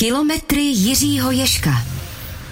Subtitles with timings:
[0.00, 1.70] Kilometry Jiřího Ješka.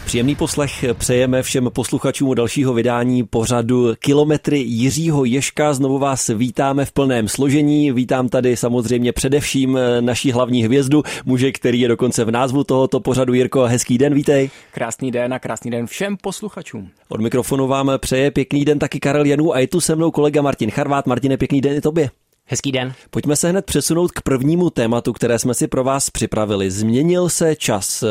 [0.07, 5.75] Příjemný poslech přejeme všem posluchačům dalšího vydání pořadu Kilometry Jiřího Ješka.
[5.75, 7.93] Znovu vás vítáme v plném složení.
[7.93, 13.35] Vítám tady samozřejmě především naší hlavní hvězdu, muže, který je dokonce v názvu tohoto pořadu.
[13.35, 14.51] Jirko, hezký den, vítej.
[14.73, 16.91] Krásný den a krásný den všem posluchačům.
[17.09, 20.43] Od mikrofonu vám přeje pěkný den taky Karel Janu a je tu se mnou kolega
[20.43, 21.07] Martin Charvát.
[21.07, 22.11] Martine, pěkný den i tobě.
[22.47, 22.95] Hezký den.
[23.11, 26.71] Pojďme se hned přesunout k prvnímu tématu, které jsme si pro vás připravili.
[26.71, 28.05] Změnil se čas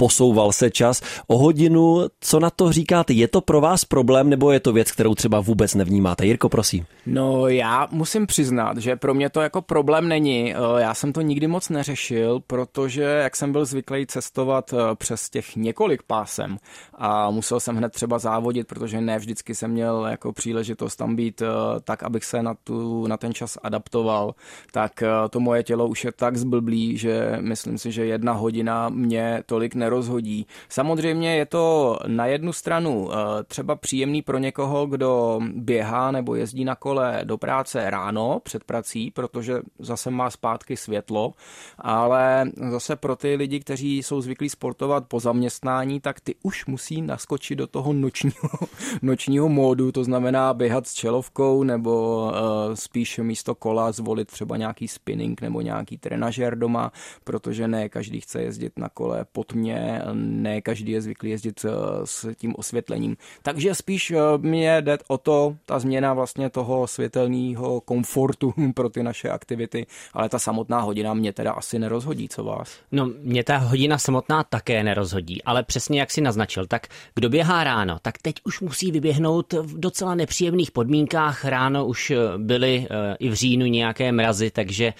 [0.00, 2.08] posouval se čas o hodinu.
[2.20, 3.12] Co na to říkáte?
[3.12, 6.26] Je to pro vás problém nebo je to věc, kterou třeba vůbec nevnímáte?
[6.26, 6.86] Jirko, prosím.
[7.06, 10.54] No já musím přiznat, že pro mě to jako problém není.
[10.54, 15.30] Eh, já jsem to nikdy moc neřešil, protože jak jsem byl zvyklý cestovat eh, přes
[15.30, 16.56] těch několik pásem
[16.94, 21.42] a musel jsem hned třeba závodit, protože ne vždycky jsem měl jako příležitost tam být
[21.42, 21.46] eh,
[21.84, 24.34] tak, abych se na, tu, na ten čas adaptoval,
[24.72, 29.42] tak to moje tělo už je tak zblblý, že myslím si, že jedna hodina mě
[29.46, 30.46] tolik nerozhodí nerozhodí.
[30.68, 36.64] Samozřejmě je to na jednu stranu eh, třeba příjemný pro někoho, kdo běhá nebo jezdí
[36.64, 41.34] na kole do práce ráno před prací, protože zase má zpátky světlo,
[41.78, 47.02] ale zase pro ty lidi, kteří jsou zvyklí sportovat po zaměstnání, tak ty už musí
[47.02, 48.48] naskočit do toho nočního,
[49.02, 54.88] nočního módu, to znamená běhat s čelovkou nebo uh, spíš místo kola zvolit třeba nějaký
[54.88, 56.92] spinning nebo nějaký trenažér doma,
[57.24, 59.79] protože ne každý chce jezdit na kole po tmě
[60.14, 61.70] ne každý je zvyklý jezdit eh,
[62.04, 63.16] s tím osvětlením.
[63.42, 69.02] Takže spíš eh, mě jde o to, ta změna vlastně toho světelného komfortu pro ty
[69.02, 72.78] naše aktivity, ale ta samotná hodina mě teda asi nerozhodí, co vás?
[72.92, 77.64] No, mě ta hodina samotná také nerozhodí, ale přesně jak si naznačil, tak kdo běhá
[77.64, 81.44] ráno, tak teď už musí vyběhnout v docela nepříjemných podmínkách.
[81.44, 82.86] Ráno už eh, byly
[83.18, 84.94] i v říjnu nějaké mrazy, takže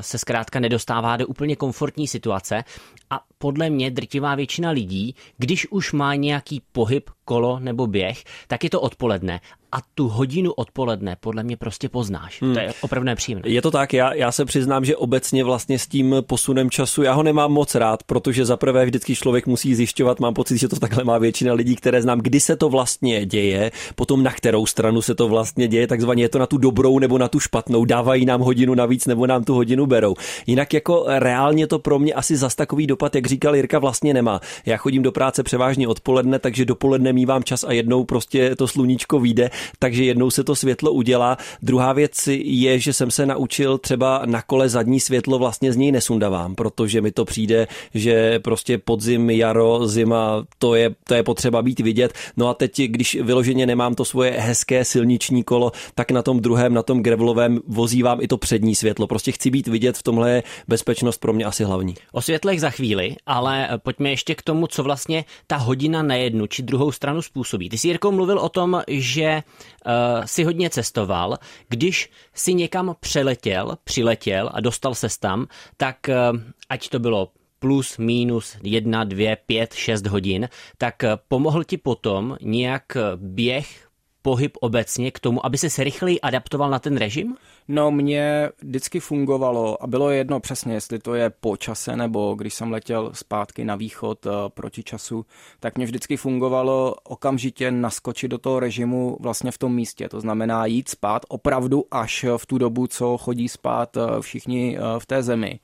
[0.00, 2.64] se zkrátka nedostává do úplně komfortní situace
[3.10, 8.64] a podle mě drtivá většina lidí, když už má nějaký pohyb, kolo nebo běh, tak
[8.64, 9.40] je to odpoledne
[9.72, 12.42] a tu hodinu odpoledne podle mě prostě poznáš.
[12.42, 12.54] Hmm.
[12.54, 13.48] To je opravdu nepříjemné.
[13.48, 17.12] Je to tak, já, já se přiznám, že obecně vlastně s tím posunem času, já
[17.12, 20.76] ho nemám moc rád, protože za prvé vždycky člověk musí zjišťovat, mám pocit, že to
[20.76, 25.02] takhle má většina lidí, které znám, kdy se to vlastně děje, potom na kterou stranu
[25.02, 28.24] se to vlastně děje, takzvaně je to na tu dobrou nebo na tu špatnou, dávají
[28.24, 30.14] nám hodinu navíc nebo nám tu hodinu berou.
[30.46, 34.40] Jinak jako reálně to pro mě asi zas takový dopad, jak říkal Jirka, vlastně nemá.
[34.66, 39.20] Já chodím do práce převážně odpoledne, takže dopoledne mívám čas a jednou prostě to sluníčko
[39.20, 41.36] vyjde takže jednou se to světlo udělá.
[41.62, 45.92] Druhá věc je, že jsem se naučil třeba na kole zadní světlo vlastně z něj
[45.92, 51.62] nesundavám, protože mi to přijde, že prostě podzim, jaro, zima, to je, to je potřeba
[51.62, 52.12] být vidět.
[52.36, 56.74] No a teď, když vyloženě nemám to svoje hezké silniční kolo, tak na tom druhém,
[56.74, 59.06] na tom gravelovém vozívám i to přední světlo.
[59.06, 61.94] Prostě chci být vidět, v tomhle je bezpečnost pro mě asi hlavní.
[62.12, 66.46] O světlech za chvíli, ale pojďme ještě k tomu, co vlastně ta hodina na jednu
[66.46, 67.68] či druhou stranu způsobí.
[67.68, 69.42] Ty jsi, Jirko, mluvil o tom, že
[69.86, 75.46] uh, si hodně cestoval, když si někam přeletěl, přiletěl a dostal se tam,
[75.76, 80.48] tak uh, ať to bylo plus, minus, jedna, dvě, pět, šest hodin,
[80.78, 82.84] tak uh, pomohl ti potom nějak
[83.16, 83.88] běh,
[84.22, 87.36] pohyb obecně k tomu, aby se rychleji adaptoval na ten režim?
[87.68, 92.54] No, mě vždycky fungovalo a bylo jedno přesně, jestli to je po čase nebo když
[92.54, 95.26] jsem letěl zpátky na východ uh, proti času,
[95.60, 100.08] tak mě vždycky fungovalo okamžitě naskočit do toho režimu vlastně v tom místě.
[100.08, 104.98] To znamená jít spát opravdu až v tu dobu, co chodí spát uh, všichni uh,
[104.98, 105.60] v té zemi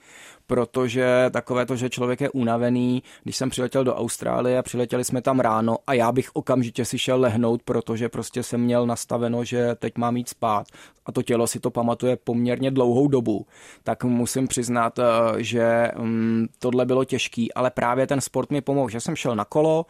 [0.49, 5.41] protože takové to, že člověk je unavený, když jsem přiletěl do Austrálie přiletěli jsme tam
[5.41, 9.99] ráno a já bych okamžitě si šel lehnout, protože prostě jsem měl nastaveno, že teď
[9.99, 10.67] mám jít spát.
[11.07, 13.47] A to tělo si to pamatuje poměrně dlouhou dobu,
[13.85, 15.03] tak musím přiznat, eh,
[15.37, 19.45] že mm, tohle bylo těžký, ale právě ten sport mi pomohl, že jsem šel na
[19.45, 19.87] kolo,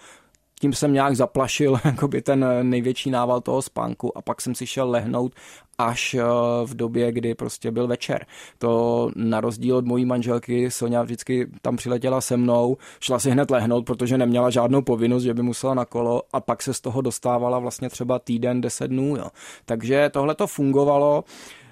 [0.58, 4.90] tím jsem nějak zaplašil jakoby ten největší nával toho spánku a pak jsem si šel
[4.90, 5.32] lehnout
[5.78, 6.22] až eh,
[6.64, 8.26] v době, kdy prostě byl večer.
[8.58, 13.50] To na rozdíl od mojí manželky, Sonja vždycky tam přiletěla se mnou, šla si hned
[13.50, 17.00] lehnout, protože neměla žádnou povinnost, že by musela na kolo a pak se z toho
[17.00, 19.16] dostávala vlastně třeba týden, deset dnů.
[19.16, 19.28] Jo.
[19.64, 21.24] Takže tohle to fungovalo.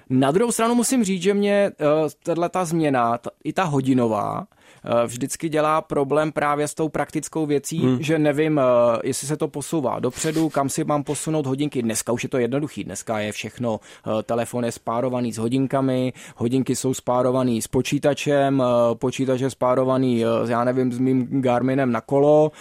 [0.09, 1.71] Na druhou stranu musím říct, že mě
[2.37, 4.56] uh, ta změna, i ta hodinová, Eh,
[5.05, 7.97] vždycky dělá problém právě s tou praktickou věcí, hmm.
[8.03, 8.63] že nevím, eh,
[9.03, 11.81] jestli se to posouvá dopředu, kam si mám posunout hodinky.
[11.81, 16.75] Dneska už je to jednoduchý, dneska je všechno, eh, telefon je spárovaný s hodinkami, hodinky
[16.75, 22.51] jsou spárovaný s počítačem, počítač je spárovaný, já nevím, s mým Garminem na kolo,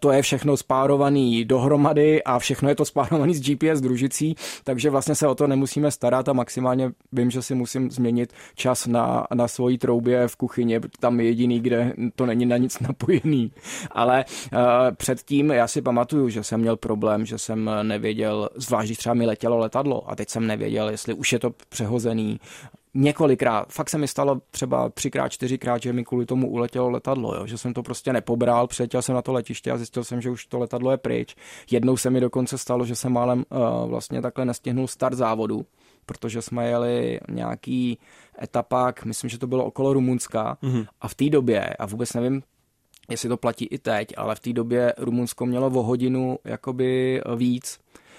[0.00, 4.34] to je všechno spárovaný dohromady a všechno je to spárovaný s GPS družicí,
[4.64, 8.86] takže vlastně se o to nemusíme starat a maximálně vím, že si musím změnit čas
[8.86, 13.52] na, na svojí troubě v kuchyni, tam je jediný, kde to není na nic napojený.
[13.90, 14.60] Ale uh,
[14.96, 19.26] předtím já si pamatuju, že jsem měl problém, že jsem nevěděl, zvlášť když třeba mi
[19.26, 22.40] letělo letadlo a teď jsem nevěděl, jestli už je to přehozený,
[22.96, 23.72] několikrát.
[23.72, 27.46] Fakt se mi stalo třeba třikrát, čtyřikrát, že mi kvůli tomu uletělo letadlo, jo?
[27.46, 30.46] že jsem to prostě nepobral, přiletěl jsem na to letiště a zjistil jsem, že už
[30.46, 31.34] to letadlo je pryč.
[31.70, 35.66] Jednou se mi dokonce stalo, že jsem málem uh, vlastně takhle nestihnul start závodu,
[36.06, 37.98] protože jsme jeli nějaký
[38.42, 40.86] etapák, myslím, že to bylo okolo Rumunska mm-hmm.
[41.00, 42.42] a v té době, a vůbec nevím,
[43.10, 47.78] jestli to platí i teď, ale v té době Rumunsko mělo o hodinu jakoby víc,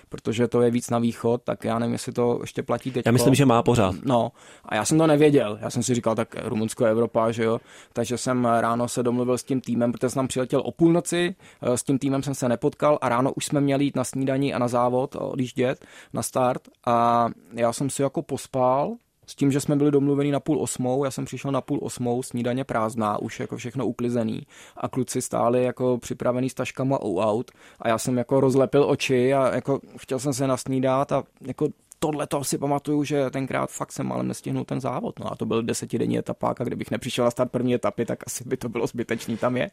[0.09, 3.05] protože to je víc na východ, tak já nevím, jestli to ještě platí teď.
[3.05, 3.95] Já myslím, že má pořád.
[4.03, 4.31] No,
[4.65, 5.57] a já jsem to nevěděl.
[5.61, 7.59] Já jsem si říkal, tak Rumunsko je Evropa, že jo.
[7.93, 11.83] Takže jsem ráno se domluvil s tím týmem, protože jsem tam přiletěl o půlnoci, s
[11.83, 14.67] tím týmem jsem se nepotkal a ráno už jsme měli jít na snídaní a na
[14.67, 18.95] závod, odjíždět na start a já jsem si jako pospal,
[19.27, 22.23] s tím, že jsme byli domluveni na půl osmou, já jsem přišel na půl osmou,
[22.23, 24.41] snídaně prázdná, už jako všechno uklizený.
[24.77, 29.55] A kluci stáli jako připravený s taškama out a já jsem jako rozlepil oči a
[29.55, 31.67] jako chtěl jsem se nasnídat a jako
[31.99, 35.19] tohle to si pamatuju, že tenkrát fakt jsem málem nestihnul ten závod.
[35.19, 38.43] No a to byl desetidenní etapák a kdybych nepřišel na start první etapy, tak asi
[38.47, 39.69] by to bylo zbytečný tam je.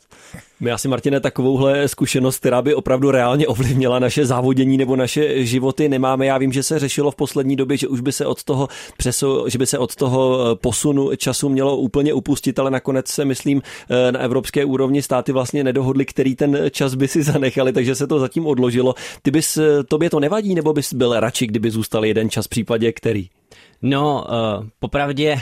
[0.61, 5.89] My asi, Martine, takovouhle zkušenost, která by opravdu reálně ovlivnila naše závodění nebo naše životy,
[5.89, 6.27] nemáme.
[6.27, 9.45] Já vím, že se řešilo v poslední době, že už by se od toho přesu,
[9.49, 13.63] že by se od toho eh, posunu času mělo úplně upustit, ale nakonec se, myslím,
[13.91, 18.07] eh, na evropské úrovni státy vlastně nedohodli, který ten čas by si zanechali, takže se
[18.07, 18.95] to zatím odložilo.
[19.23, 22.49] Ty bys, eh, tobě to nevadí, nebo bys byl radši, kdyby zůstali jeden čas v
[22.49, 23.29] případě který?
[23.87, 25.37] No, uh, popravdě,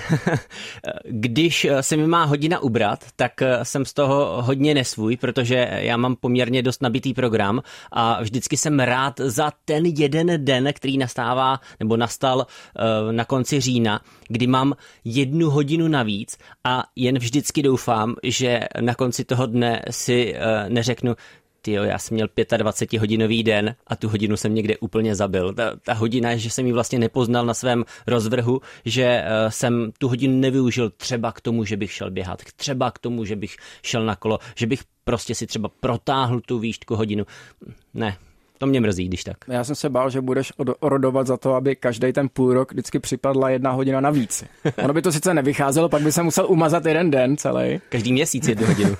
[1.05, 3.33] když se mi má hodina ubrat, tak
[3.63, 8.81] jsem z toho hodně nesvůj, protože já mám poměrně dost nabitý program a vždycky jsem
[8.81, 14.75] rád za ten jeden den, který nastává nebo nastal uh, na konci října, kdy mám
[15.05, 21.15] jednu hodinu navíc a jen vždycky doufám, že na konci toho dne si uh, neřeknu,
[21.63, 25.55] ty já jsem měl 25 hodinový den a tu hodinu jsem někde úplně zabil.
[25.55, 30.09] Ta, ta hodina, že jsem ji vlastně nepoznal na svém rozvrhu, že uh, jsem tu
[30.09, 34.05] hodinu nevyužil třeba k tomu, že bych šel běhat, třeba k tomu, že bych šel
[34.05, 37.27] na kolo, že bych prostě si třeba protáhl tu výšku hodinu.
[37.95, 38.17] Ne,
[38.63, 39.37] to mě mrzí, když tak.
[39.49, 42.99] Já jsem se bál, že budeš orodovat za to, aby každý ten půl rok vždycky
[42.99, 44.45] připadla jedna hodina navíc.
[44.85, 47.81] Ono by to sice nevycházelo, pak by se musel umazat jeden den celý.
[47.89, 48.97] Každý měsíc jednu hodinu.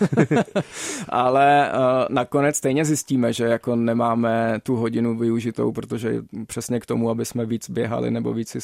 [1.09, 7.11] Ale uh, nakonec stejně zjistíme, že jako nemáme tu hodinu využitou, protože přesně k tomu,
[7.11, 8.57] aby jsme víc běhali nebo víc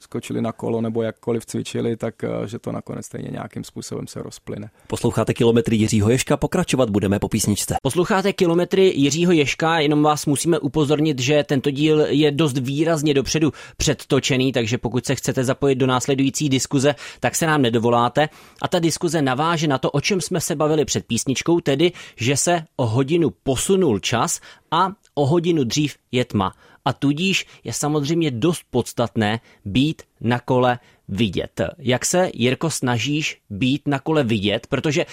[0.00, 4.22] skočili na kolo nebo jakkoliv cvičili, tak uh, že to nakonec stejně nějakým způsobem se
[4.22, 4.70] rozplyne.
[4.86, 7.74] Posloucháte kilometry Jiřího Ješka, pokračovat budeme po písničce.
[7.82, 13.52] Posloucháte kilometry Jiřího Ješka, jenom vás musíme upozornit, že tento díl je dost výrazně dopředu
[13.76, 18.28] předtočený, takže pokud se chcete zapojit do následující diskuze, tak se nám nedovoláte.
[18.62, 22.36] A ta diskuze naváže na to, o čem jsme se bavili před písničkou, tedy, že
[22.36, 24.40] se o hodinu posunul čas
[24.70, 26.54] a o hodinu dřív je tma.
[26.84, 30.78] A tudíž je samozřejmě dost podstatné být na kole
[31.08, 31.60] vidět.
[31.78, 34.66] Jak se, Jirko, snažíš být na kole vidět?
[34.66, 35.06] Protože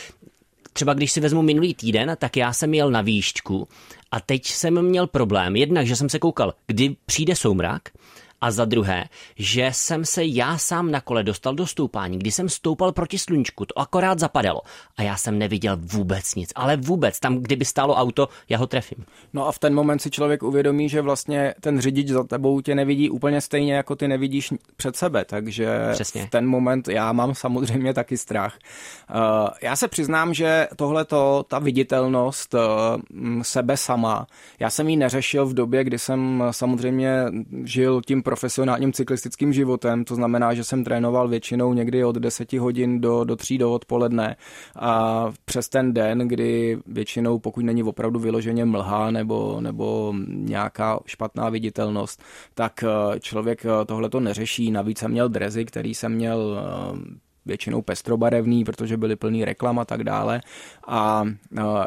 [0.74, 3.68] třeba když si vezmu minulý týden, tak já jsem jel na výšťku
[4.12, 7.82] a teď jsem měl problém, jednak, že jsem se koukal, kdy přijde soumrak
[8.42, 9.04] a za druhé,
[9.36, 13.66] že jsem se já sám na kole dostal do stoupání, kdy jsem stoupal proti sluníčku,
[13.66, 14.62] to akorát zapadalo
[14.98, 19.06] a já jsem neviděl vůbec nic, ale vůbec, tam, kdyby stálo auto, já ho trefím.
[19.34, 22.76] No a v ten moment si člověk uvědomí, že vlastně ten řidič za tebou tě
[22.76, 26.26] nevidí úplně stejně, jako ty nevidíš před sebe, takže Přesně.
[26.26, 28.58] v ten moment já mám samozřejmě taky strach.
[29.16, 32.60] Uh, já se přiznám, že tohleto, ta viditelnost uh,
[33.42, 34.28] sebe sama,
[34.60, 37.26] já jsem ji neřešil v době, kdy jsem samozřejmě
[37.64, 43.02] žil tím profesionálním cyklistickým životem, to znamená, že jsem trénoval většinou někdy od 10 hodin
[43.02, 44.36] do, do 3 do odpoledne
[44.76, 51.50] a přes ten den, kdy většinou, pokud není opravdu vyloženě mlha nebo, nebo nějaká špatná
[51.50, 52.24] viditelnost,
[52.54, 54.72] tak eh, člověk eh, tohle to neřeší.
[54.72, 59.86] Navíc jsem měl drezy, který jsem měl eh, většinou pestrobarevný, protože byly plný reklam a
[59.86, 60.42] tak dále.
[60.88, 61.24] A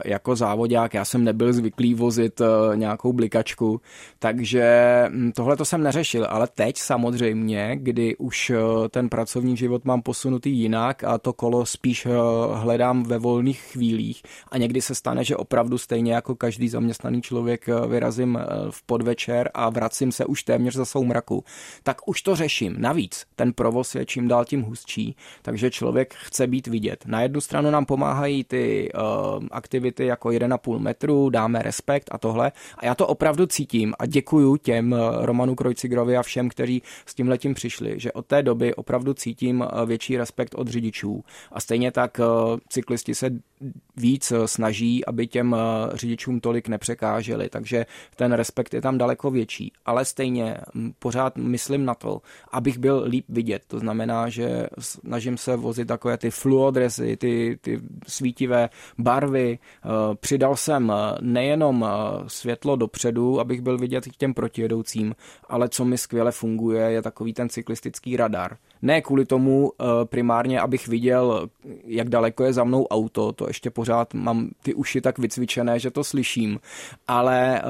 [0.05, 3.81] jako závodák já jsem nebyl zvyklý vozit e, nějakou blikačku,
[4.19, 4.65] takže
[5.09, 8.57] hm, tohle to jsem neřešil, ale teď samozřejmě, kdy už e,
[8.89, 12.11] ten pracovní život mám posunutý jinak a to kolo spíš e,
[12.55, 17.67] hledám ve volných chvílích a někdy se stane, že opravdu stejně jako každý zaměstnaný člověk
[17.89, 18.39] vyrazím
[18.71, 21.45] v podvečer a vracím se už téměř za soumraku,
[21.83, 22.75] tak už to řeším.
[22.79, 27.05] Navíc ten provoz je čím dál tím hustší, takže člověk chce být vidět.
[27.07, 32.53] Na jednu stranu nám pomáhají ty uh, aktivity jako 1,5 metru, dáme respekt a tohle.
[32.79, 37.15] A já to opravdu cítím a děkuju těm uh, Romanu Krojcigrovi a všem, kteří s
[37.15, 41.25] tím letím přišli, že od té doby opravdu cítím uh, větší respekt od řidičů.
[41.53, 43.31] A stejně tak uh, cyklisti se
[43.97, 45.57] víc snaží, aby těm
[45.95, 47.87] řidičům tolik nepřekáželi, takže
[48.17, 49.73] ten respekt je tam daleko větší.
[49.87, 50.57] Ale stejně
[50.99, 52.21] pořád myslím na to,
[52.53, 53.63] abych byl líp vidět.
[53.67, 59.59] To znamená, že snažím se vozit takové ty fluodresy, ty, ty svítivé barvy.
[60.21, 61.87] Přidal jsem nejenom
[62.27, 65.15] světlo dopředu, abych byl vidět k těm protijedoucím,
[65.49, 68.57] ale co mi skvěle funguje, je takový ten cyklistický radar.
[68.85, 69.73] Ne kvůli tomu
[70.05, 71.49] primárně, abych viděl,
[71.85, 75.91] jak daleko je za mnou auto, to ještě pořád mám ty uši tak vycvičené, že
[75.91, 76.61] to slyším,
[77.09, 77.65] ale eh,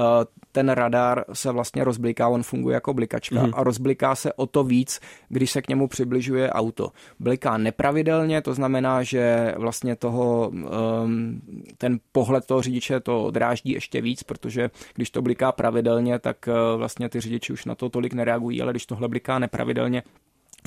[0.52, 3.52] ten radar se vlastně rozbliká, on funguje jako blikačka mm-hmm.
[3.54, 6.90] a rozbliká se o to víc, když se k němu přibližuje auto.
[7.20, 11.40] Bliká nepravidelně, to znamená, že vlastně toho, ehm,
[11.78, 16.76] ten pohled toho řidiče to dráždí ještě víc, protože když to bliká pravidelně, tak eh,
[16.76, 20.02] vlastně ty řidiči už na to tolik nereagují, ale když tohle bliká nepravidelně,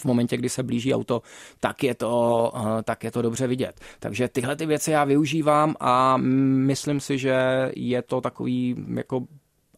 [0.01, 1.21] v momentě, kdy se blíží auto,
[1.59, 3.79] tak je to, eh, tak je to dobře vidět.
[3.99, 7.35] Takže tyhle ty věci já využívám a myslím si, že
[7.75, 9.25] je to takový jako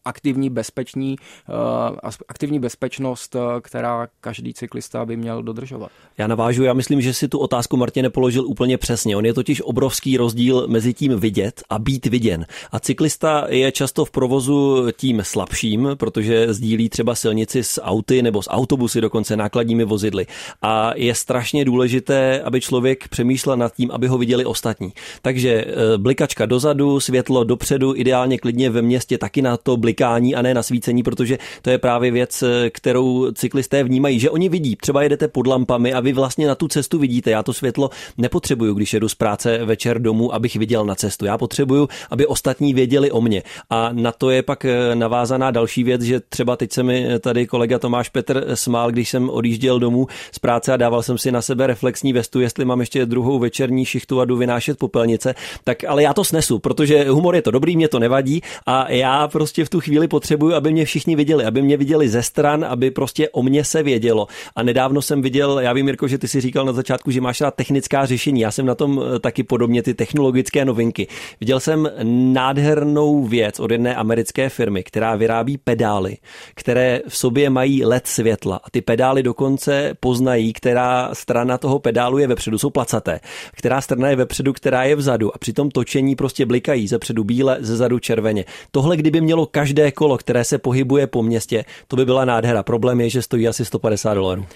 [0.04, 1.16] aktivní, bezpeční,
[1.48, 5.90] eh, aktivní bezpečnost, eh, která každý cyklista by měl dodržovat.
[6.18, 9.16] Já navážu, já myslím, že si tu otázku Martin nepoložil úplně přesně.
[9.16, 12.46] On je totiž obrovský rozdíl mezi tím vidět a být viděn.
[12.72, 18.42] A cyklista je často v provozu tím slabším, protože sdílí třeba silnici s auty nebo
[18.42, 20.26] s autobusy, dokonce nákladními vozidly.
[20.62, 24.92] A je strašně důležité, aby člověk přemýšlel nad tím, aby ho viděli ostatní.
[25.22, 30.34] Takže eh, blikačka dozadu, světlo dopředu, ideálně klidně ve městě taky na to blik blikání
[30.34, 34.76] a ne na svícení, protože to je právě věc, kterou cyklisté vnímají, že oni vidí,
[34.76, 37.30] třeba jedete pod lampami a vy vlastně na tu cestu vidíte.
[37.30, 41.26] Já to světlo nepotřebuju, když jedu z práce večer domů, abych viděl na cestu.
[41.26, 43.42] Já potřebuju, aby ostatní věděli o mně.
[43.70, 47.46] A na to je pak eh, navázaná další věc, že třeba teď se mi tady
[47.46, 51.42] kolega Tomáš Petr smál, když jsem odjížděl domů z práce a dával jsem si na
[51.42, 56.02] sebe reflexní vestu, jestli mám ještě druhou večerní šichtu a jdu vynášet popelnice, tak ale
[56.02, 59.70] já to snesu, protože humor je to dobrý, mě to nevadí a já prostě v
[59.70, 63.42] tu chvíli potřebuju, aby mě všichni viděli, aby mě viděli ze stran, aby prostě o
[63.42, 64.26] mě se vědělo.
[64.56, 67.40] A nedávno jsem viděl, já vím, Mirko, že ty si říkal na začátku, že máš
[67.40, 68.40] rád technická řešení.
[68.40, 71.06] Já jsem na tom eh, taky podobně ty technologické novinky.
[71.40, 71.90] Viděl jsem
[72.32, 76.16] nádhernou věc od jedné americké firmy, která vyrábí pedály,
[76.54, 78.56] které v sobě mají LED světla.
[78.56, 83.20] A ty pedály dokonce poznají, která strana toho pedálu je vepředu, jsou placaté,
[83.52, 85.34] která strana je vepředu, která je vzadu.
[85.34, 88.44] A při tom točení prostě blikají ze předu bíle, ze zadu červeně.
[88.70, 92.62] Tohle, kdyby mělo každé každé kolo, které se pohybuje po městě, to by byla nádhera.
[92.62, 94.46] Problém je, že stojí asi 150 dolarů.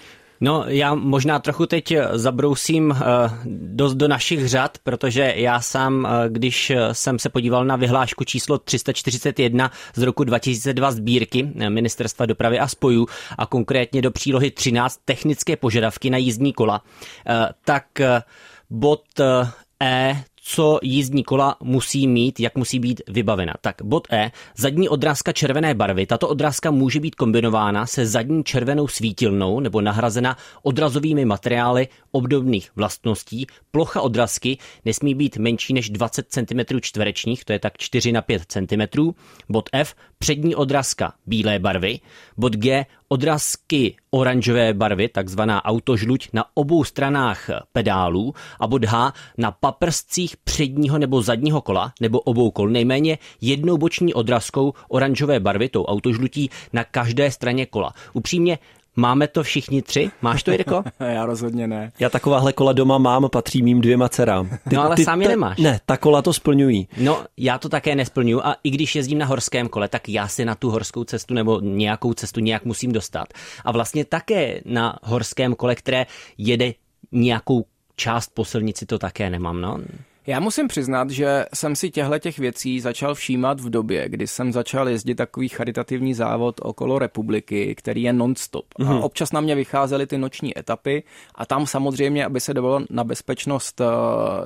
[0.41, 2.97] No, já možná trochu teď zabrousím uh,
[3.45, 8.57] do, do našich řad, protože já sám, uh, když jsem se podíval na vyhlášku číslo
[8.57, 13.07] 341 z roku 2002 sbírky Ministerstva dopravy a spojů
[13.37, 16.81] a konkrétně do přílohy 13 technické požadavky na jízdní kola,
[17.63, 17.85] tak
[18.69, 19.03] bod
[19.83, 23.53] E co jízdní kola musí mít, jak musí být vybavena.
[23.61, 26.05] Tak bod E, zadní odrázka červené barvy.
[26.05, 33.47] Tato odrázka může být kombinována se zadní červenou svítilnou nebo nahrazena odrazovými materiály obdobných vlastností.
[33.71, 38.43] Plocha odrazky nesmí být menší než 20 cm čtverečních, to je tak 4 na 5
[38.47, 39.11] cm.
[39.49, 41.99] Bod F, přední odrazka bílé barvy.
[42.37, 49.51] Bod G, odrazky oranžové barvy, takzvaná autožluť, na obou stranách pedálů a bod H na
[49.51, 55.85] paprscích předního nebo zadního kola nebo obou kol nejméně jednou boční odrazkou oranžové barvy, tou
[55.85, 57.93] autožlutí, na každé straně kola.
[58.13, 58.59] Upřímně
[58.95, 60.11] Máme to všichni tři?
[60.21, 60.83] Máš to, Jirko?
[60.99, 61.91] Já rozhodně ne.
[61.99, 64.49] Já takováhle kola doma mám, patří mým dvěma dcerám.
[64.69, 65.57] Ty, no ale ty, sám je nemáš.
[65.57, 66.87] Ne, ta kola to splňují.
[66.97, 70.45] No, já to také nesplňuju a i když jezdím na horském kole, tak já si
[70.45, 73.27] na tu horskou cestu nebo nějakou cestu nějak musím dostat.
[73.65, 76.05] A vlastně také na horském kole, které
[76.37, 76.73] jede
[77.11, 79.79] nějakou část po silnici, to také nemám, no.
[80.27, 84.53] Já musím přiznat, že jsem si těchto těch věcí začal všímat v době, kdy jsem
[84.53, 88.65] začal jezdit takový charitativní závod okolo republiky, který je non-stop.
[88.79, 88.89] Mm-hmm.
[88.89, 89.03] A mhm.
[89.03, 91.03] občas na mě vycházely ty noční etapy
[91.35, 93.85] a tam samozřejmě, aby se dovalo na bezpečnost eh,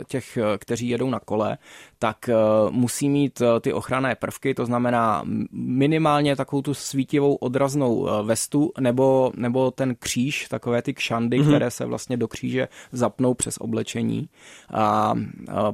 [0.08, 1.58] těch, kteří jedou na kole,
[2.00, 2.36] tak eh,
[2.70, 9.32] musí mít eh, ty ochranné prvky, to znamená minimálně takovou tu svítivou odraznou vestu nebo,
[9.36, 11.48] nebo ten kříž, takové ty kšandy, mm-hmm.
[11.48, 14.30] které se vlastně do kříže zapnou přes oblečení.
[14.74, 15.14] A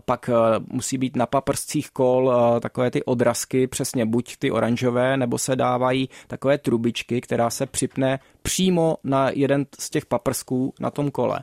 [0.05, 0.33] pak eh,
[0.67, 5.55] musí být na paprscích kol eh, takové ty odrazky, přesně buď ty oranžové, nebo se
[5.55, 11.39] dávají takové trubičky, která se připne přímo na jeden z těch paprsků na tom kole.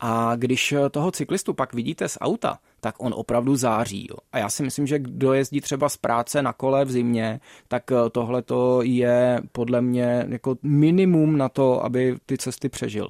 [0.00, 4.06] A když toho cyklistu pak vidíte z auta, tak on opravdu září.
[4.10, 4.16] Jo.
[4.32, 7.84] A já si myslím, že kdo jezdí třeba z práce na kole v zimě, tak
[8.12, 13.08] tohle to je podle mě jako minimum na to, aby ty cesty přežil.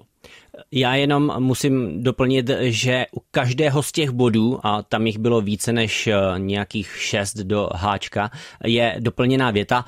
[0.72, 5.72] Já jenom musím doplnit, že u každého z těch bodů, a tam jich bylo více
[5.72, 8.30] než eh, nějakých šest do háčka,
[8.64, 9.84] je doplněná věta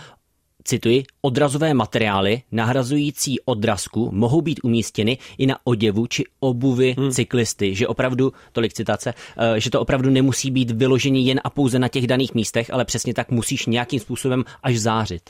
[0.68, 7.10] cituji, odrazové materiály nahrazující odrazku mohou být umístěny i na oděvu či obuvi hmm.
[7.10, 11.78] cyklisty, že opravdu, tolik citace, eh, že to opravdu nemusí být vyložení jen a pouze
[11.78, 15.22] na těch daných místech, ale přesně tak musíš nějakým způsobem až zářit.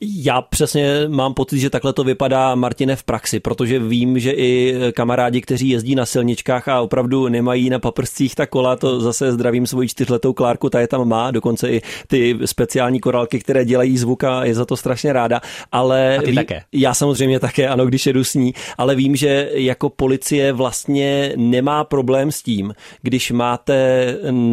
[0.00, 4.74] Já přesně mám pocit, že takhle to vypadá Martine v praxi, protože vím, že i
[4.94, 9.66] kamarádi, kteří jezdí na silničkách a opravdu nemají na paprscích ta kola, to zase zdravím
[9.66, 14.24] svoji čtyřletou Klárku, ta je tam má, dokonce i ty speciální korálky, které dělají zvuk
[14.24, 15.40] a je za to strašně ráda.
[15.72, 16.62] Ale a ty ví, také.
[16.72, 21.84] Já samozřejmě také, ano, když jedu s ní, ale vím, že jako policie vlastně nemá
[21.84, 24.06] problém s tím, když máte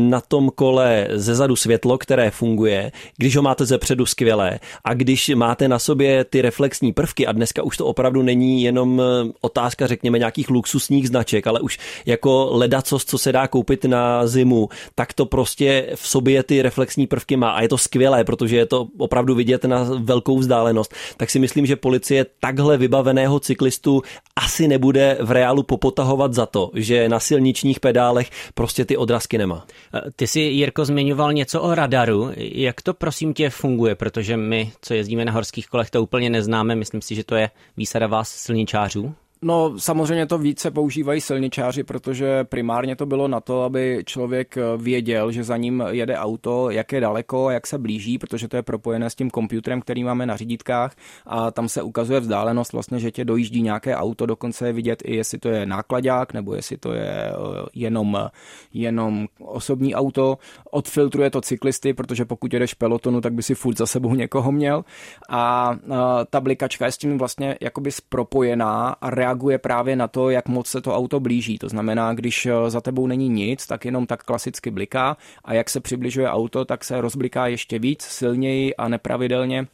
[0.09, 5.67] na tom kole zezadu světlo, které funguje, když ho máte zepředu skvělé a když máte
[5.67, 10.19] na sobě ty reflexní prvky a dneska už to opravdu není jenom eh, otázka, řekněme,
[10.19, 15.25] nějakých luxusních značek, ale už jako ledacos, co se dá koupit na zimu, tak to
[15.25, 19.35] prostě v sobě ty reflexní prvky má a je to skvělé, protože je to opravdu
[19.35, 20.93] vidět na velkou vzdálenost.
[21.17, 24.01] Tak si myslím, že policie takhle vybaveného cyklistu
[24.35, 29.65] asi nebude v reálu popotahovat za to, že na silničních pedálech prostě ty odrazky nemá.
[30.15, 32.31] Ty si, Jirko, zmiňoval něco o radaru.
[32.37, 33.95] Jak to prosím tě funguje?
[33.95, 36.75] Protože my, co jezdíme na horských kolech, to úplně neznáme.
[36.75, 39.13] Myslím si, že to je výsada vás silničářů.
[39.41, 44.61] No samozřejmě to více používají silničáři, protože primárně to bylo na to, aby člověk eh,
[44.77, 48.63] věděl, že za ním jede auto, jak je daleko, jak se blíží, protože to je
[48.63, 50.95] propojené s tím počítačem, který máme na řídítkách.
[51.25, 55.15] A tam se ukazuje vzdálenost vlastně, že tě dojíždí nějaké auto, dokonce je vidět i
[55.15, 57.33] jestli to je nákladák nebo jestli to je eh,
[57.73, 58.29] jenom,
[58.73, 60.37] jenom osobní auto.
[60.71, 64.85] Odfiltruje to cyklisty, protože pokud jedeš pelotonu, tak by si furt za sebou někoho měl.
[65.29, 65.95] A eh,
[66.29, 70.67] ta blikačka je s tím vlastně jakoby propojená a reaguje právě na to, jak moc
[70.67, 71.57] se to auto blíží.
[71.57, 75.69] To znamená, když eh, za tebou není nic, tak jenom tak klasicky bliká a jak
[75.69, 79.67] se přibližuje auto, tak se rozbliká ještě víc, silněji a nepravidelně.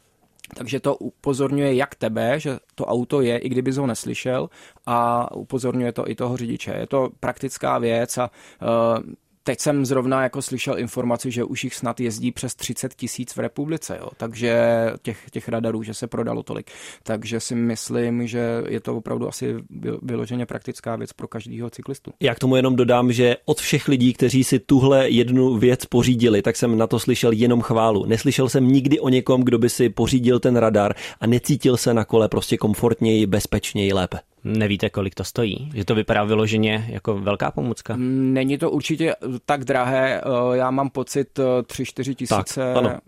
[0.54, 4.48] Takže to upozorňuje jak tebe, že to auto je, i kdyby ho neslyšel,
[4.86, 6.70] a upozorňuje to i toho řidiče.
[6.70, 8.30] Je to praktická věc a
[8.62, 9.02] uh,
[9.46, 13.38] Teď jsem zrovna jako slyšel informaci, že už jich snad jezdí přes 30 tisíc v
[13.38, 14.08] republice, jo.
[14.16, 14.66] takže
[15.02, 16.70] těch, těch radarů, že se prodalo tolik.
[17.02, 19.54] Takže si myslím, že je to opravdu asi
[20.02, 22.12] vyloženě praktická věc pro každého cyklistu.
[22.20, 26.42] Já k tomu jenom dodám, že od všech lidí, kteří si tuhle jednu věc pořídili,
[26.42, 28.06] tak jsem na to slyšel jenom chválu.
[28.06, 32.04] Neslyšel jsem nikdy o někom, kdo by si pořídil ten radar a necítil se na
[32.04, 34.18] kole prostě komfortněji, bezpečněji, lépe.
[34.46, 35.70] Nevíte, kolik to stojí?
[35.74, 37.94] Že to vypadá vyloženě jako velká pomůcka?
[37.98, 39.14] Není to určitě
[39.46, 40.20] tak drahé.
[40.20, 41.28] Eh, já mám pocit
[41.62, 42.74] 3-4 eh, tisíce.
[42.74, 42.98] Tak, ano.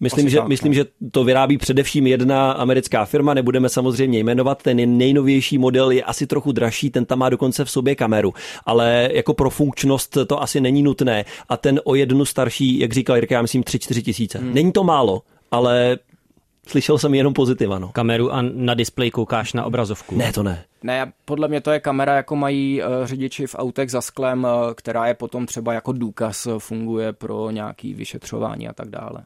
[0.00, 0.74] Myslím, že, myslím, no.
[0.74, 6.26] že to vyrábí především jedna americká firma, nebudeme samozřejmě jmenovat, ten nejnovější model je asi
[6.26, 8.34] trochu dražší, ten tam má dokonce v sobě kameru,
[8.66, 13.16] ale jako pro funkčnost to asi není nutné a ten o jednu starší, jak říkal
[13.16, 14.38] Jirka, já myslím 3-4 tisíce.
[14.38, 14.54] Hmm.
[14.54, 15.98] Není to málo, ale
[16.66, 17.88] Slyšel jsem jenom pozitiva, no.
[17.88, 20.16] Kameru a na displej koukáš na obrazovku.
[20.16, 20.64] Ne, to ne.
[20.82, 24.74] Ne, podle mě to je kamera, jako mají uh, řidiči v autech za sklem, uh,
[24.74, 29.24] která je potom třeba jako důkaz, uh, funguje pro nějaký vyšetřování a tak dále.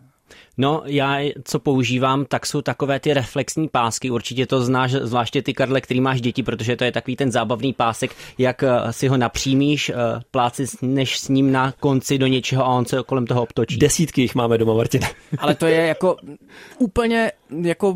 [0.57, 4.11] No, já co používám, tak jsou takové ty reflexní pásky.
[4.11, 7.73] Určitě to znáš, zvláště ty, Karle, který máš děti, protože to je takový ten zábavný
[7.73, 9.95] pásek, jak eh, si ho napřímíš, eh,
[10.31, 13.79] pláci než s ním na konci do něčeho a on se kolem toho obtočí.
[13.79, 15.01] Desítky jich máme doma, Martin.
[15.39, 16.17] Ale to je jako
[16.79, 17.95] úplně jako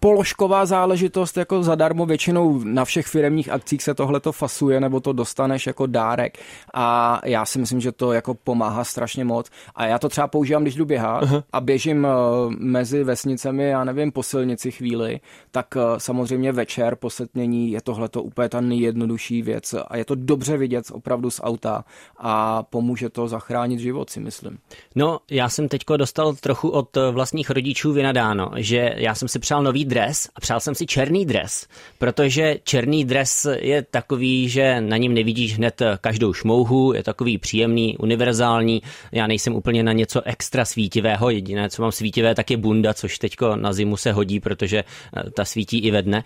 [0.00, 5.12] položková záležitost jako zadarmo, většinou na všech firemních akcích se tohle to fasuje, nebo to
[5.12, 6.38] dostaneš jako dárek
[6.74, 10.62] a já si myslím, že to jako pomáhá strašně moc a já to třeba používám,
[10.62, 11.42] když jdu běhat uh-huh.
[11.52, 12.10] a běžím eh,
[12.58, 18.08] mezi vesnicemi, já nevím, po silnici chvíli, tak eh, samozřejmě večer po setmění je tohle
[18.08, 21.84] to úplně ta nejjednodušší věc a je to dobře vidět opravdu z auta
[22.16, 24.58] a pomůže to zachránit život, si myslím.
[24.94, 29.62] No, já jsem teďko dostal trochu od vlastních rodičů vynadáno, že já jsem si přál
[29.62, 31.66] nový dres a přál jsem si černý dres,
[31.98, 37.96] protože černý dres je takový, že na něm nevidíš hned každou šmouhu, je takový příjemný,
[37.96, 38.82] univerzální.
[39.12, 43.18] Já nejsem úplně na něco extra svítivého, jediné, co mám svítivé, tak je bunda, což
[43.18, 46.24] teďko na zimu se hodí, protože eh, ta svítí i ve dne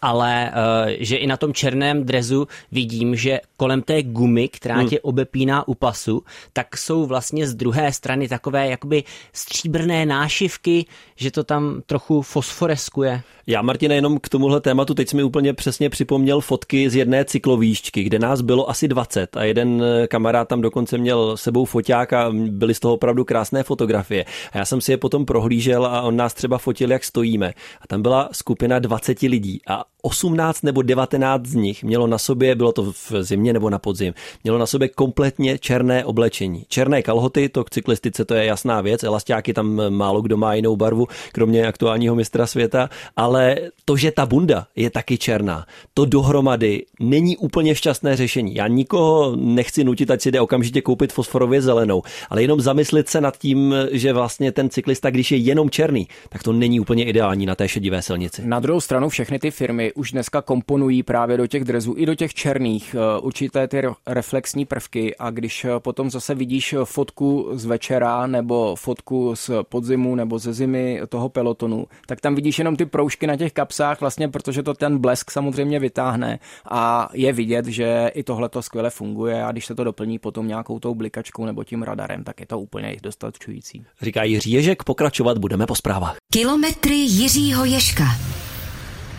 [0.00, 4.88] ale uh, že i na tom černém drezu vidím, že kolem té gumy, která hmm.
[4.88, 11.30] tě obepíná u pasu, tak jsou vlastně z druhé strany takové jakoby stříbrné nášivky, že
[11.30, 13.22] to tam trochu fosforeskuje.
[13.46, 18.02] Já, Martina, jenom k tomuhle tématu, teď mi úplně přesně připomněl fotky z jedné cyklovýšťky,
[18.02, 22.30] kde nás bylo asi 20 a jeden eh, kamarád tam dokonce měl sebou foťák a
[22.32, 24.24] byly z toho opravdu krásné fotografie.
[24.52, 27.54] A já jsem si je potom prohlížel a on nás třeba fotil, jak stojíme.
[27.80, 32.54] A tam byla skupina 20 lidí a 18 nebo 19 z nich mělo na sobě,
[32.54, 36.64] bylo to v zimě nebo na podzim, mělo na sobě kompletně černé oblečení.
[36.68, 40.76] Černé kalhoty, to k cyklistice to je jasná věc, elastiáky tam málo kdo má jinou
[40.76, 46.84] barvu, kromě aktuálního mistra světa, ale to, že ta bunda je taky černá, to dohromady
[47.00, 48.54] není úplně šťastné řešení.
[48.54, 53.20] Já nikoho nechci nutit, ať si jde okamžitě koupit fosforově zelenou, ale jenom zamyslit se
[53.20, 57.46] nad tím, že vlastně ten cyklista, když je jenom černý, tak to není úplně ideální
[57.46, 58.42] na té šedivé silnici.
[58.44, 62.14] Na druhou stranu všechny ty firmy už dneska komponují právě do těch drezů i do
[62.14, 67.64] těch černých eh, určité ty reflexní prvky a když eh, potom zase vidíš fotku z
[67.64, 72.86] večera nebo fotku z podzimu nebo ze zimy toho pelotonu, tak tam vidíš jenom ty
[72.86, 76.38] proužky na těch kapsách vlastně, protože to ten blesk samozřejmě vytáhne
[76.70, 80.48] a je vidět, že i tohle to skvěle funguje a když se to doplní potom
[80.48, 83.84] nějakou tou blikačkou nebo tím radarem, tak je to úplně dostačující.
[84.02, 86.16] Říká Jiří Ježek, pokračovat budeme po zprávách.
[86.32, 88.04] Kilometry Jiřího Ješka.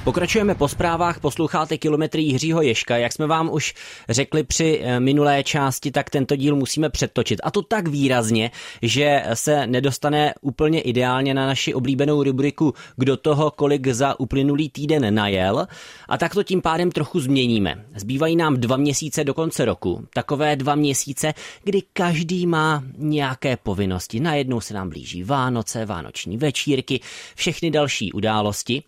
[0.03, 2.97] Pokračujeme po zprávách, posloucháte kilometry Jiřího Ješka.
[2.97, 3.73] Jak jsme vám už
[4.09, 7.39] řekli při eh, minulé části, tak tento díl musíme přetočit.
[7.43, 13.51] A to tak výrazně, že se nedostane úplně ideálně na naši oblíbenou rubriku Kdo toho,
[13.51, 15.67] kolik za uplynulý týden najel.
[16.09, 17.85] A tak to tím pádem trochu změníme.
[17.95, 20.07] Zbývají nám dva měsíce do konce roku.
[20.13, 21.33] Takové dva měsíce,
[21.63, 24.19] kdy každý má nějaké povinnosti.
[24.19, 26.99] Najednou se nám blíží Vánoce, vánoční večírky,
[27.35, 28.83] všechny další události.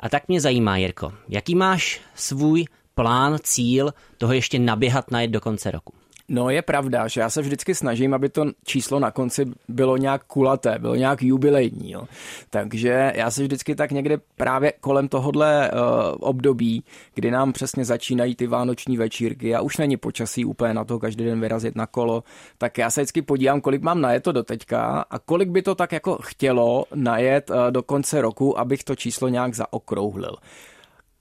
[0.00, 5.40] A tak mě zajímá, Jirko, jaký máš svůj plán, cíl toho ještě naběhat na do
[5.40, 5.97] konce roku?
[6.30, 10.24] No je pravda, že já se vždycky snažím, aby to číslo na konci bylo nějak
[10.24, 11.90] kulaté, bylo nějak jubilejní.
[11.90, 12.04] Jo.
[12.50, 15.78] Takže já se vždycky tak někde právě kolem tohohle uh,
[16.20, 20.98] období, kdy nám přesně začínají ty vánoční večírky a už není počasí úplně na to
[20.98, 22.24] každý den vyrazit na kolo,
[22.58, 25.92] tak já se vždycky podívám, kolik mám najeto do teďka a kolik by to tak
[25.92, 30.36] jako chtělo najet uh, do konce roku, abych to číslo nějak zaokrouhlil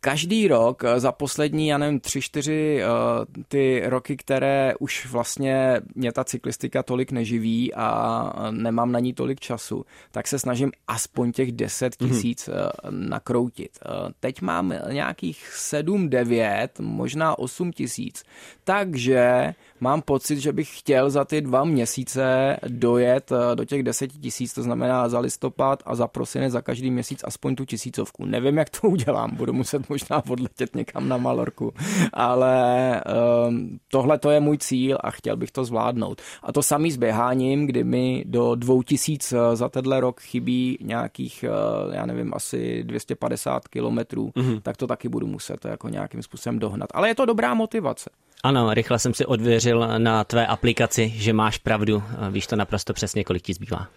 [0.02, 5.82] každý rok eh, za poslední, já nevím, tři, čtyři uh, ty roky, které už vlastně
[5.96, 11.32] mě ta cyklistika tolik neživí a nemám na ní tolik času, tak se snažím aspoň
[11.32, 12.10] těch 10 mhm.
[12.10, 12.54] tisíc mm-hmm.
[12.84, 13.80] uh, nakroutit.
[14.20, 18.24] Teď mám nějakých 7, 9, možná 8 tisíc,
[18.64, 24.54] takže mám pocit, že bych chtěl za ty dva měsíce dojet do těch 10 tisíc,
[24.54, 28.26] to znamená za listopad a za prosinec za každý měsíc aspoň tu tisícovku.
[28.26, 31.74] Nevím, jak to udělám, budu muset možná odletět někam na Malorku,
[32.14, 33.04] ale
[33.48, 36.22] um, tohle to je můj cíl a chtěl bych to zvládnout.
[36.44, 41.46] A to samý s běháním, kdy mi do 2000 eh, za tenhle rok chybí nějakých,
[41.48, 44.62] uh, já nevím, asi 250 kilometrů, mm-hmm.
[44.62, 46.90] tak to taky budu muset jako nějakým způsobem dohnat.
[46.94, 48.10] Ale je to dobrá motivace.
[48.44, 52.04] Ano, rychle jsem si odvěřil na tvé aplikaci, že máš pravdu.
[52.32, 53.88] Víš to naprosto přesně, kolik ti zbývá.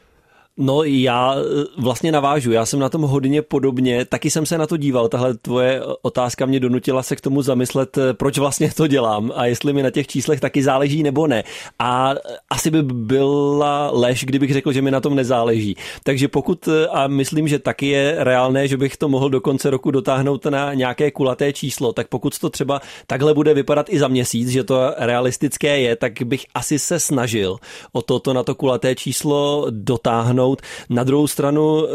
[0.56, 1.42] No já e,
[1.78, 5.34] vlastně navážu, já jsem na tom hodně podobně, taky jsem se na to díval, tahle
[5.34, 9.72] tvoje otázka mě donutila se k tomu zamyslet, e, proč vlastně to dělám a jestli
[9.72, 11.44] mi na těch číslech taky záleží nebo ne.
[11.78, 12.14] A
[12.50, 15.76] asi by byla lež, kdybych řekl, že mi na tom nezáleží.
[16.04, 19.90] Takže pokud, a myslím, že taky je reálné, že bych to mohl do konce roku
[19.90, 24.48] dotáhnout na nějaké kulaté číslo, tak pokud to třeba takhle bude vypadat i za měsíc,
[24.48, 27.56] že to realistické je, tak bych asi se snažil
[27.92, 30.62] o toto na to kulaté číslo dotáhnout dosáhnout.
[30.90, 31.87] Na druhou stranu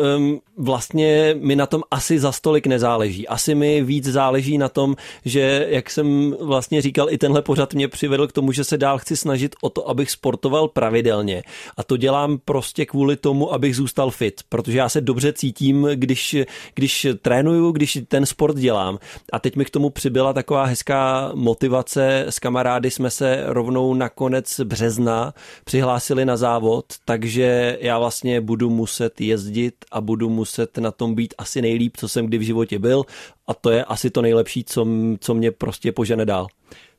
[0.58, 3.28] vlastně mi na tom asi za stolik nezáleží.
[3.28, 7.88] Asi mi víc záleží na tom, že jak jsem vlastně říkal, i tenhle pořad mě
[7.88, 11.44] přivedl k tomu, že se dál chci snažit o to, abych sportoval pravidelně.
[11.78, 16.36] A to dělám prostě kvůli tomu, abych zůstal fit, protože já se dobře cítím, když,
[16.76, 19.00] když trénuju, když ten sport dělám.
[19.34, 22.26] A teď mi k tomu přibyla taková hezká motivace.
[22.30, 25.34] S kamarády jsme se rovnou na konec března
[25.66, 31.34] přihlásili na závod, takže já vlastně budu muset jezdit a budu muset na tom být
[31.38, 33.04] asi nejlíp, co jsem kdy v životě byl
[33.48, 34.88] a to je asi to nejlepší, co,
[35.20, 36.48] co mě prostě požene dál.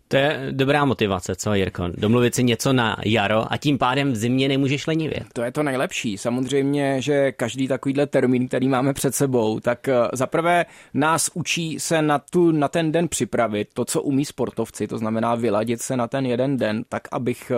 [0.09, 1.89] To je dobrá motivace, co Jirko?
[1.89, 5.25] Domluvit si něco na jaro a tím pádem v zimě nemůžeš lenivět.
[5.33, 6.19] To je to nejlepší.
[6.19, 12.03] Samozřejmě, že každý takovýhle termín, který máme před sebou, tak eh, zaprvé nás učí se
[12.03, 16.09] na, tu, na ten den připravit, to, co umí sportovci, to znamená vyladit se na
[16.09, 17.57] ten jeden den, tak abych eh,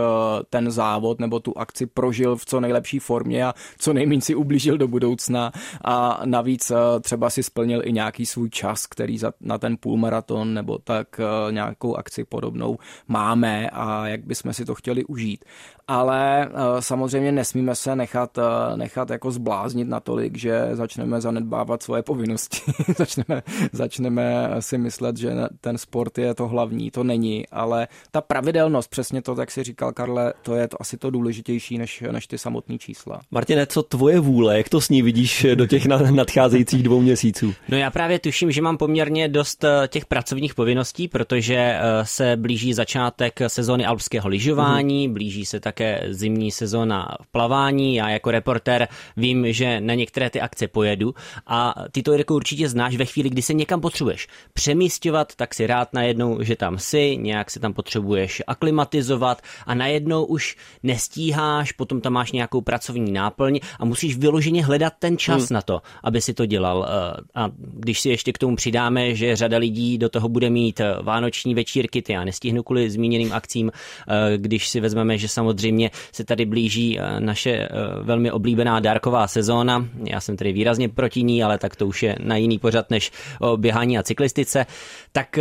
[0.50, 4.78] ten závod nebo tu akci prožil v co nejlepší formě a co nejméně si ublížil
[4.78, 5.52] do budoucna
[5.84, 10.54] a navíc eh, třeba si splnil i nějaký svůj čas, který za, na ten půlmaraton
[10.54, 15.44] nebo tak nějakou akci podobnou máme a jak bychom si to chtěli užít.
[15.88, 22.03] Ale eh, samozřejmě nesmíme se nechat, eh, nechat jako zbláznit natolik, že začneme zanedbávat svoje
[22.03, 22.72] povinnosti.
[22.98, 28.90] začneme, začneme si myslet, že ten sport je to hlavní, to není, ale ta pravidelnost,
[28.90, 32.38] přesně to, jak si říkal Karle, to je to asi to důležitější než, než ty
[32.38, 33.20] samotné čísla.
[33.31, 37.55] Martine, co tvoje vůle, jak to s ní vidíš do těch nadcházejících dvou měsíců?
[37.68, 42.74] No já právě tuším, že mám poměrně dost eh, těch pracovních povinností, protože se blíží
[42.74, 45.14] začátek sezóny alpského lyžování, mm.
[45.14, 47.94] blíží se také zimní sezóna plavání.
[47.94, 51.14] Já jako reporter vím, že na některé ty akce pojedu
[51.46, 55.66] a ty to jako určitě znáš ve chvíli, kdy se někam potřebuješ přemístěvat, tak si
[55.66, 62.00] rád najednou, že tam jsi, nějak se tam potřebuješ aklimatizovat a najednou už nestíháš, potom
[62.00, 65.54] tam máš nějakou pracovní náplň a musíš vyloženě hledat ten čas hmm.
[65.54, 66.88] na to, aby si to dělal.
[66.88, 70.80] Eh, a když si ještě k tomu přidáme, že řada lidí do toho bude mít
[70.80, 75.90] eh, vánoční večírky, ty já nestihnu kvůli zmíněným akcím, eh, když si vezmeme, že samozřejmě
[76.12, 77.68] se tady blíží eh, naše eh,
[78.02, 79.88] velmi oblíbená dárková sezóna.
[80.04, 83.12] Já jsem tedy výrazně proti ní, ale tak to už je na jiný pořad než
[83.40, 84.66] o běhání a cyklistice.
[85.12, 85.38] Tak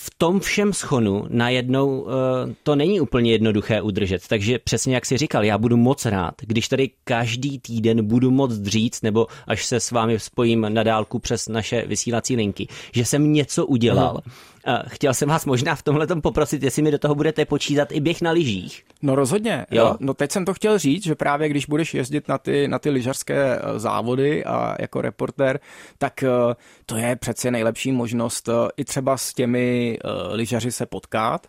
[0.00, 2.06] v tom všem schonu najednou
[2.62, 4.28] to není úplně jednoduché udržet.
[4.28, 8.62] Takže přesně jak si říkal, já budu moc rád, když tady každý týden budu moc
[8.62, 13.32] říct, nebo až se s vámi spojím na dálku přes naše vysílací linky, že jsem
[13.32, 14.22] něco udělal.
[14.24, 14.34] Hmm
[14.86, 18.22] Chtěl jsem vás možná v tomhle poprosit, jestli mi do toho budete počítat i běh
[18.22, 18.84] na lyžích.
[19.02, 19.66] No rozhodně.
[19.70, 19.96] Jo.
[20.00, 22.90] No teď jsem to chtěl říct, že právě když budeš jezdit na ty, na ty
[22.90, 25.60] lyžařské eh, závody a jako reporter,
[25.98, 26.28] tak eh,
[26.86, 29.87] to je přece nejlepší možnost eh, i třeba s těmi
[30.32, 31.46] lyžaři se potkat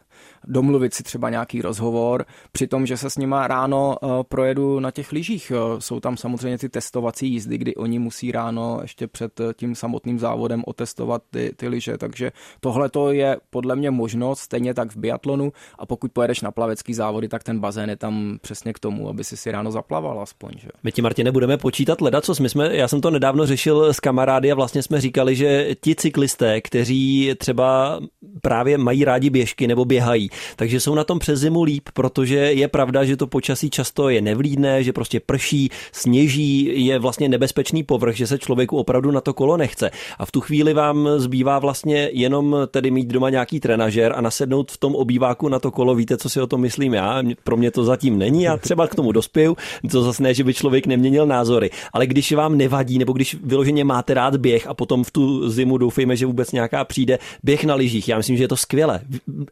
[0.47, 4.91] domluvit si třeba nějaký rozhovor, při tom, že se s nima ráno eh, projedu na
[4.91, 5.51] těch lyžích.
[5.55, 9.75] Eh, jsou tam samozřejmě ty testovací jízdy, kdy oni musí ráno ještě před eh, tím
[9.75, 14.91] samotným závodem otestovat ty, ty lyže, takže tohle to je podle mě možnost, stejně tak
[14.91, 18.79] v biatlonu a pokud pojedeš na plavecký závody, tak ten bazén je tam přesně k
[18.79, 20.51] tomu, aby si si ráno zaplaval aspoň.
[20.57, 20.67] Že?
[20.83, 24.51] My ti, Martine, budeme počítat leda, co jsme, já jsem to nedávno řešil s kamarády
[24.51, 27.99] a vlastně jsme říkali, že ti cyklisté, kteří třeba
[28.41, 32.67] právě mají rádi běžky nebo běhají, takže jsou na tom přes zimu líp, protože je
[32.67, 38.15] pravda, že to počasí často je nevlídné, že prostě prší, sněží, je vlastně nebezpečný povrch,
[38.15, 39.91] že se člověku opravdu na to kolo nechce.
[40.19, 44.71] A v tu chvíli vám zbývá vlastně jenom tedy mít doma nějaký trenažer a nasednout
[44.71, 45.95] v tom obýváku na to kolo.
[45.95, 47.23] Víte, co si o tom myslím já?
[47.43, 49.57] Pro mě to zatím není, já třeba k tomu dospěju.
[49.91, 51.69] To zase ne, že by člověk neměnil názory.
[51.93, 55.77] Ale když vám nevadí, nebo když vyloženě máte rád běh a potom v tu zimu
[55.77, 59.01] doufejme, že vůbec nějaká přijde, běh na lyžích, já myslím, že je to skvěle.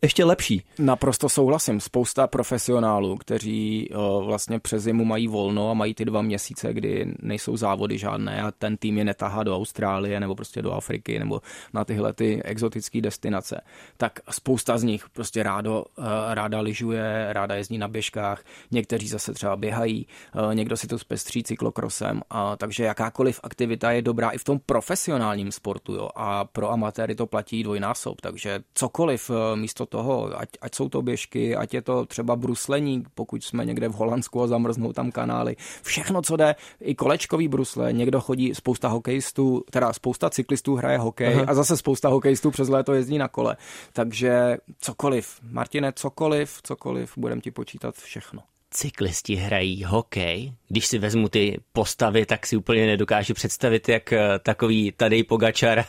[0.02, 0.62] Ještě lepší.
[0.80, 1.80] Naprosto souhlasím.
[1.80, 7.14] Spousta profesionálů, kteří o, vlastně přes zimu mají volno a mají ty dva měsíce, kdy
[7.20, 11.42] nejsou závody žádné a ten tým je netahá do Austrálie nebo prostě do Afriky nebo
[11.74, 13.62] na tyhle ty exotické destinace.
[13.98, 15.86] Tak spousta z nich prostě rádo,
[16.34, 20.08] ráda lyžuje, ráda jezdí na běžkách, někteří zase třeba běhají,
[20.54, 25.52] někdo si to zpestří cyklokrosem, a, takže jakákoliv aktivita je dobrá i v tom profesionálním
[25.52, 30.90] sportu jo, a pro amatéry to platí dvojnásob, takže cokoliv místo toho, ať, ať jsou
[30.90, 35.12] to běžky, ať je to třeba bruslení, pokud jsme někde v Holandsku a zamrznou tam
[35.12, 35.56] kanály.
[35.82, 41.34] Všechno, co jde, i kolečkový brusle, někdo chodí, spousta hokejistů, teda spousta cyklistů hraje hokej
[41.34, 41.46] Aha.
[41.48, 43.58] a zase spousta hokejistů přes léto jezdí na kole.
[43.94, 48.42] Takže cokoliv, Martine, cokoliv, cokoliv, budem ti počítat všechno
[48.72, 50.54] cyklisti hrají hokej.
[50.68, 55.86] Když si vezmu ty postavy, tak si úplně nedokážu představit, jak eh, takový tady Pogačar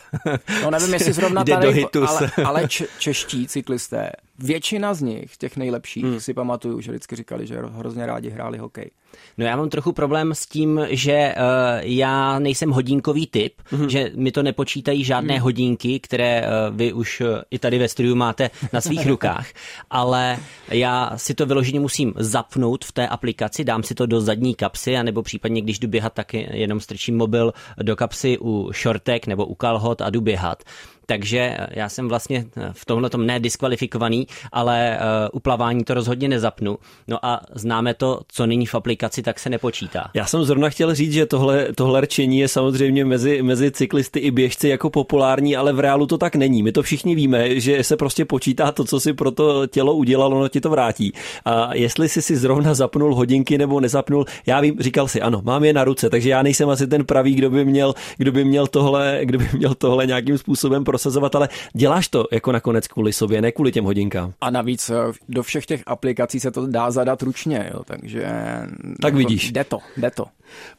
[0.63, 2.67] No nevím, jestli zrovna tady, ale, ale
[2.99, 4.11] čeští cyklisté
[4.43, 6.19] většina z nich, těch nejlepších, hmm.
[6.19, 8.91] si pamatuju, že vždycky říkali, že hrozně rádi hráli hokej.
[9.37, 11.43] No já mám trochu problém s tím, že uh,
[11.81, 13.89] já nejsem hodinkový typ, hmm.
[13.89, 15.43] že mi to nepočítají žádné hmm.
[15.43, 19.47] hodinky, které uh, vy už uh, i tady ve studiu máte na svých rukách,
[19.89, 20.37] ale
[20.71, 24.97] já si to vyloženě musím zapnout v té aplikaci, dám si to do zadní kapsy,
[24.97, 29.55] anebo případně, když jdu běhat, tak jenom strčím mobil do kapsy u šortek nebo u
[29.55, 30.63] kalhot a jdu běhat
[31.09, 34.99] takže já jsem vlastně v tomhle tom nediskvalifikovaný, ale
[35.33, 36.77] u plavání to rozhodně nezapnu.
[37.07, 40.09] No a známe to, co není v aplikaci, tak se nepočítá.
[40.13, 44.31] Já jsem zrovna chtěl říct, že tohle, tohle rčení je samozřejmě mezi, mezi cyklisty i
[44.31, 46.63] běžci jako populární, ale v reálu to tak není.
[46.63, 50.39] My to všichni víme, že se prostě počítá to, co si pro to tělo udělalo,
[50.39, 51.13] no ti to vrátí.
[51.45, 55.63] A jestli si si zrovna zapnul hodinky nebo nezapnul, já vím, říkal si, ano, mám
[55.63, 58.67] je na ruce, takže já nejsem asi ten pravý, kdo by měl, kdo by měl
[58.67, 63.41] tohle, kdo by měl tohle nějakým způsobem prosazovat, ale děláš to jako nakonec kvůli sobě,
[63.41, 64.33] ne kvůli těm hodinkám.
[64.41, 64.93] A navíc eh,
[65.29, 68.27] do všech těch aplikací se to dá zadat ručně, jo, takže...
[69.01, 69.51] Tak vidíš.
[69.51, 70.25] Jde to, jde to.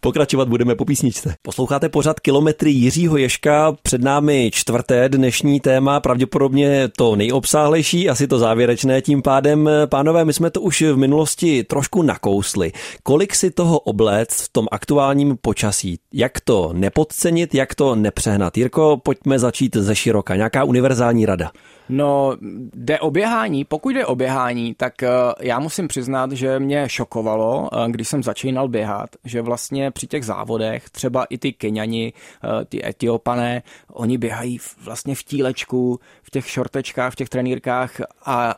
[0.00, 1.34] Pokračovat budeme po písničce.
[1.42, 8.38] Posloucháte pořád kilometry Jiřího Ješka, před námi čtvrté dnešní téma, pravděpodobně to nejobsáhlejší, asi to
[8.38, 9.70] závěrečné tím pádem.
[9.86, 12.72] Pánové, my jsme to už v minulosti trošku nakousli.
[13.02, 15.98] Kolik si toho oblec v tom aktuálním počasí?
[16.12, 18.56] Jak to nepodcenit, jak to nepřehnat?
[18.56, 20.36] Jirko, pojďme začít ze široka.
[20.36, 21.50] Nějaká univerzální rada?
[21.88, 22.36] No,
[22.74, 23.64] jde o běhání.
[23.64, 25.08] Pokud jde o běhání, tak uh,
[25.40, 30.24] já musím přiznat, že mě šokovalo, uh, když jsem začínal běhat, že vlastně při těch
[30.24, 32.12] závodech, třeba i ty Keňani,
[32.44, 38.54] uh, ty Etiopané, oni běhají vlastně v tílečku, v těch šortečkách, v těch trenýrkách a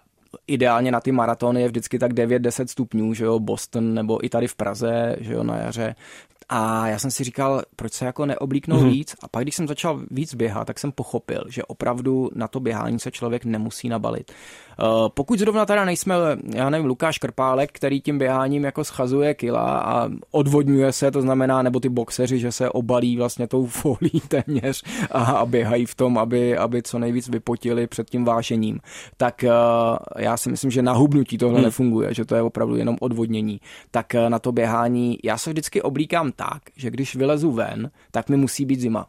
[0.46, 4.48] ideálně na ty maratony je vždycky tak 9-10 stupňů, že jo, Boston nebo i tady
[4.48, 5.94] v Praze, že jo, na jaře,
[6.54, 8.90] a já jsem si říkal, proč se jako neoblíknou mm-hmm.
[8.90, 9.16] víc.
[9.22, 12.98] A pak, když jsem začal víc běhat, tak jsem pochopil, že opravdu na to běhání
[12.98, 14.32] se člověk nemusí nabalit.
[14.82, 16.14] Uh, pokud zrovna teda nejsme,
[16.54, 21.62] já nevím, Lukáš Krpálek, který tím běháním jako schazuje kila a odvodňuje se, to znamená,
[21.62, 26.18] nebo ty boxeři, že se obalí vlastně tou folí téměř a, a běhají v tom,
[26.18, 28.80] aby, aby co nejvíc vypotili před tím vážením,
[29.16, 29.50] tak uh,
[30.18, 31.64] já si myslím, že na hubnutí tohle hmm.
[31.64, 33.60] nefunguje, že to je opravdu jenom odvodnění.
[33.90, 38.28] Tak uh, na to běhání, já se vždycky oblíkám tak, že když vylezu ven, tak
[38.28, 39.06] mi musí být zima.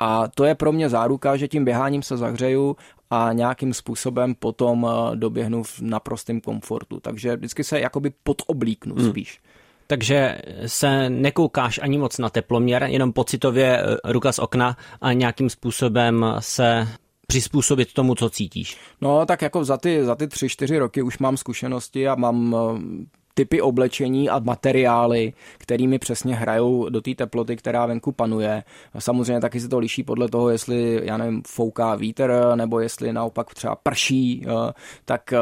[0.00, 2.76] A to je pro mě záruka, že tím běháním se zahřeju
[3.10, 7.00] a nějakým způsobem potom eh, doběhnu v naprostém komfortu.
[7.00, 9.10] Takže vždycky se jakoby podoblíknu hmm.
[9.10, 9.40] spíš.
[9.86, 15.50] Takže se nekoukáš ani moc na teploměr, jenom pocitově eh, ruka z okna a nějakým
[15.50, 16.88] způsobem se
[17.26, 18.76] přizpůsobit tomu, co cítíš.
[19.00, 22.56] No tak jako za ty, za ty tři, čtyři roky už mám zkušenosti a mám
[22.56, 28.64] eh, typy oblečení a materiály, kterými přesně hrajou do té teploty, která venku panuje.
[28.98, 33.54] Samozřejmě taky se to liší podle toho, jestli, já nevím, fouká vítr, nebo jestli naopak
[33.54, 34.72] třeba prší, eh,
[35.04, 35.38] tak eh,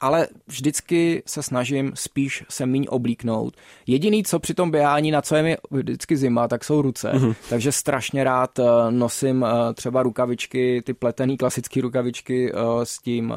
[0.00, 3.56] ale vždycky se snažím spíš se míň oblíknout.
[3.86, 7.12] Jediný, co při tom běhání, na co je mi vždycky zima, tak jsou ruce.
[7.12, 7.34] Mm-hmm.
[7.48, 13.34] Takže strašně rád eh, nosím eh, třeba rukavičky, ty pletený klasické rukavičky eh, s tím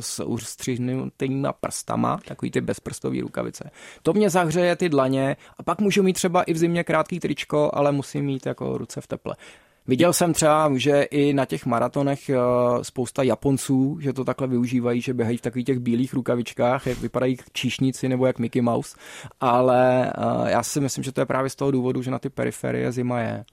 [0.00, 3.70] s ustřihnutýma prstama, takový ty bezprstový rukavice.
[4.02, 7.70] To mě zahřeje ty dlaně a pak můžu mít třeba i v zimě krátký tričko,
[7.74, 9.36] ale musím mít jako ruce v teple.
[9.90, 12.36] Viděl jsem třeba, že i na těch maratonech eh,
[12.82, 17.36] spousta Japonců, že to takhle využívají, že běhají v takových těch bílých rukavičkách, jak vypadají
[17.52, 18.96] číšníci nebo jak Mickey Mouse,
[19.40, 22.28] ale eh, já si myslím, že to je právě z toho důvodu, že na ty
[22.28, 23.44] periferie zima je.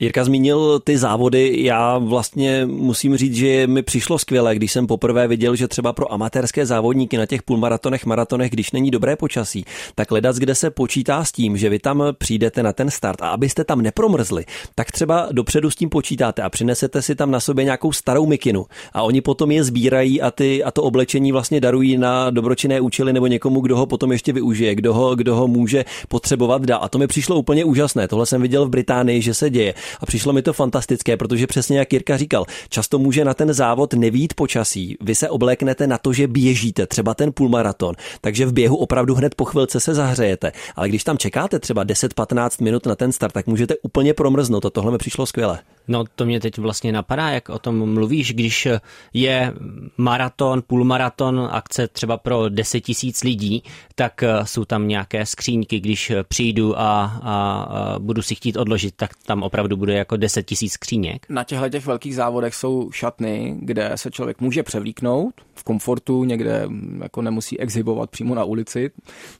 [0.00, 5.28] Jirka zmínil ty závody, já vlastně musím říct, že mi přišlo skvěle, když jsem poprvé
[5.28, 10.10] viděl, že třeba pro amatérské závodníky na těch půlmaratonech, maratonech, když není dobré počasí, tak
[10.10, 13.64] ledac, kde se počítá s tím, že vy tam přijdete na ten start a abyste
[13.64, 17.92] tam nepromrzli, tak třeba dopředu s tím počítáte a přinesete si tam na sobě nějakou
[17.92, 22.30] starou mikinu a oni potom je sbírají a, ty, a to oblečení vlastně darují na
[22.30, 26.62] dobročinné účely nebo někomu, kdo ho potom ještě využije, kdo ho, kdo ho může potřebovat
[26.62, 26.80] dál.
[26.82, 28.08] A to mi přišlo úplně úžasné.
[28.08, 29.74] Tohle jsem viděl v Británii, že se děje.
[30.00, 33.94] A přišlo mi to fantastické, protože přesně jak Jirka říkal, často může na ten závod
[33.94, 34.96] nevít počasí.
[35.00, 39.34] Vy se obléknete na to, že běžíte, třeba ten půlmaraton, takže v běhu opravdu hned
[39.34, 40.52] po chvilce se zahřejete.
[40.76, 44.66] Ale když tam čekáte třeba 10-15 minut na ten start, tak můžete úplně promrznout.
[44.66, 45.58] A tohle mi přišlo skvěle.
[45.88, 48.68] No to mě teď vlastně napadá, jak o tom mluvíš, když
[49.12, 49.52] je
[49.96, 53.62] maraton, půlmaraton, akce třeba pro 10 tisíc lidí,
[53.94, 59.10] tak eh, jsou tam nějaké skříňky, když přijdu a, a, budu si chtít odložit, tak
[59.26, 61.26] tam opravdu bude jako 10 tisíc skříněk.
[61.28, 66.66] Na těchto těch velkých závodech jsou šatny, kde se člověk může převlíknout v komfortu, někde
[66.66, 68.90] mm, jako nemusí exhibovat přímo na ulici,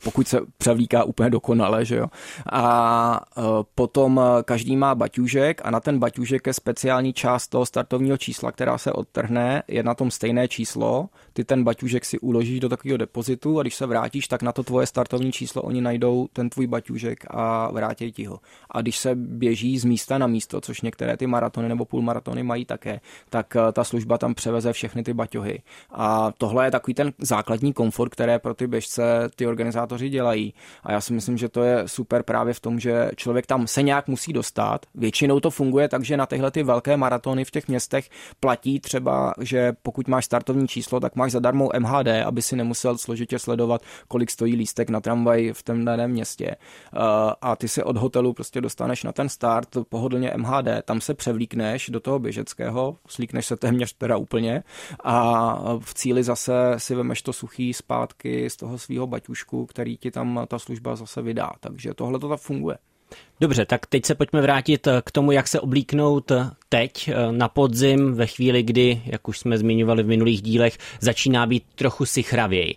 [0.04, 2.06] pokud se převlíká úplně dokonale, že jo.
[2.52, 3.42] A eh,
[3.74, 8.18] potom eh, každý má baťůžek a na ten baťůžek že ke speciální část toho startovního
[8.18, 11.08] čísla, která se odtrhne, je na tom stejné číslo.
[11.36, 14.62] Ty ten baťužek si uložíš do takového depozitu a když se vrátíš, tak na to
[14.62, 18.40] tvoje startovní číslo oni najdou ten tvůj baťužek a vrátí ti ho.
[18.70, 22.64] A když se běží z místa na místo, což některé ty maratony nebo půlmaratony mají
[22.64, 25.62] také, tak eh, ta služba tam převeze všechny ty baťohy.
[25.90, 29.02] A tohle je takový ten základní komfort, které pro ty běžce
[29.36, 30.54] ty organizátoři dělají.
[30.82, 33.82] A já si myslím, že to je super právě v tom, že člověk tam se
[33.82, 34.86] nějak musí dostat.
[34.94, 39.34] Většinou to funguje tak, že na tyhle ty velké maratony v těch městech platí třeba,
[39.40, 44.30] že pokud máš startovní číslo, tak máš zadarmo MHD, aby si nemusel složitě sledovat, kolik
[44.30, 46.56] stojí lístek na tramvaj v tom daném městě.
[46.96, 47.00] Uh,
[47.40, 51.88] a ty se od hotelu prostě dostaneš na ten start pohodlně MHD, tam se převlíkneš
[51.88, 54.62] do toho běžeckého, slíkneš se téměř teda úplně
[55.04, 60.10] a v cíli zase si vemeš to suchý zpátky z toho svého baťušku, který ti
[60.10, 61.50] tam ta služba zase vydá.
[61.60, 62.78] Takže tohle to tak funguje.
[63.40, 66.32] Dobře, tak teď se pojďme vrátit k tomu, jak se oblíknout
[66.68, 71.64] teď na podzim, ve chvíli, kdy, jak už jsme zmiňovali v minulých dílech, začíná být
[71.74, 72.74] trochu sichravěji.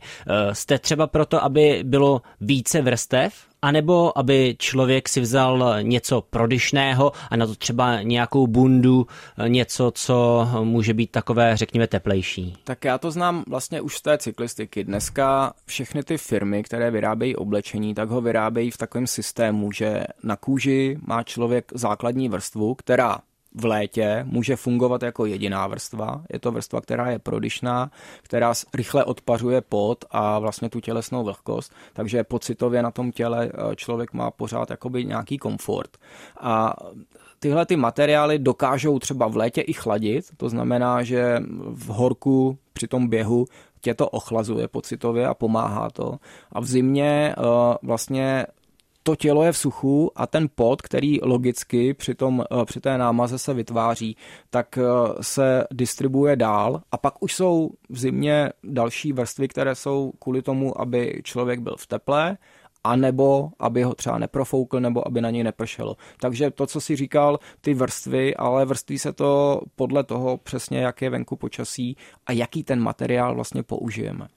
[0.53, 7.36] Jste třeba proto, aby bylo více vrstev anebo aby člověk si vzal něco prodyšného a
[7.36, 9.08] na to třeba nějakou bundu,
[9.47, 12.55] něco, co může být takové, řekněme, teplejší.
[12.64, 14.84] Tak já to znám vlastně už z té cyklistiky.
[14.84, 20.36] Dneska všechny ty firmy, které vyrábějí oblečení, tak ho vyrábějí v takovém systému, že na
[20.48, 23.20] kůži má člověk základní vrstvu, která
[23.56, 26.24] v létě může fungovat jako jediná vrstva.
[26.34, 27.91] Je to vrstva, která je prodyšná,
[28.22, 33.76] která rychle odpařuje pot a vlastně tu tělesnou vlhkost, takže pocitově na tom těle eh,
[33.76, 35.98] člověk má pořád jakoby nějaký komfort.
[36.39, 36.74] A
[37.39, 41.43] tyhle ty materiály dokážou třeba v létě i chladit, to znamená, že
[41.74, 43.45] v horku při tom běhu
[43.82, 46.18] tě to ochlazuje pocitově a pomáhá to.
[46.52, 47.43] A v zimě uh,
[47.84, 48.45] vlastně
[49.08, 52.97] to tělo je v suchu a ten pot, který logicky při, tom, eh, při té
[52.97, 54.18] námaze se vytváří,
[54.49, 54.84] tak eh,
[55.22, 60.82] se distribuje dál a pak už jsou v zimě další vrstvy, které jsou kvůli tomu,
[60.82, 62.38] aby člověk byl v teple
[62.84, 65.95] a nebo aby ho třeba neprofoukl, nebo aby na něj nepršelo.
[66.20, 71.01] Takže to, co si říkal, ty vrstvy, ale vrství se to podle toho přesně, jak
[71.01, 74.28] je venku počasí a jaký ten materiál vlastně použijeme.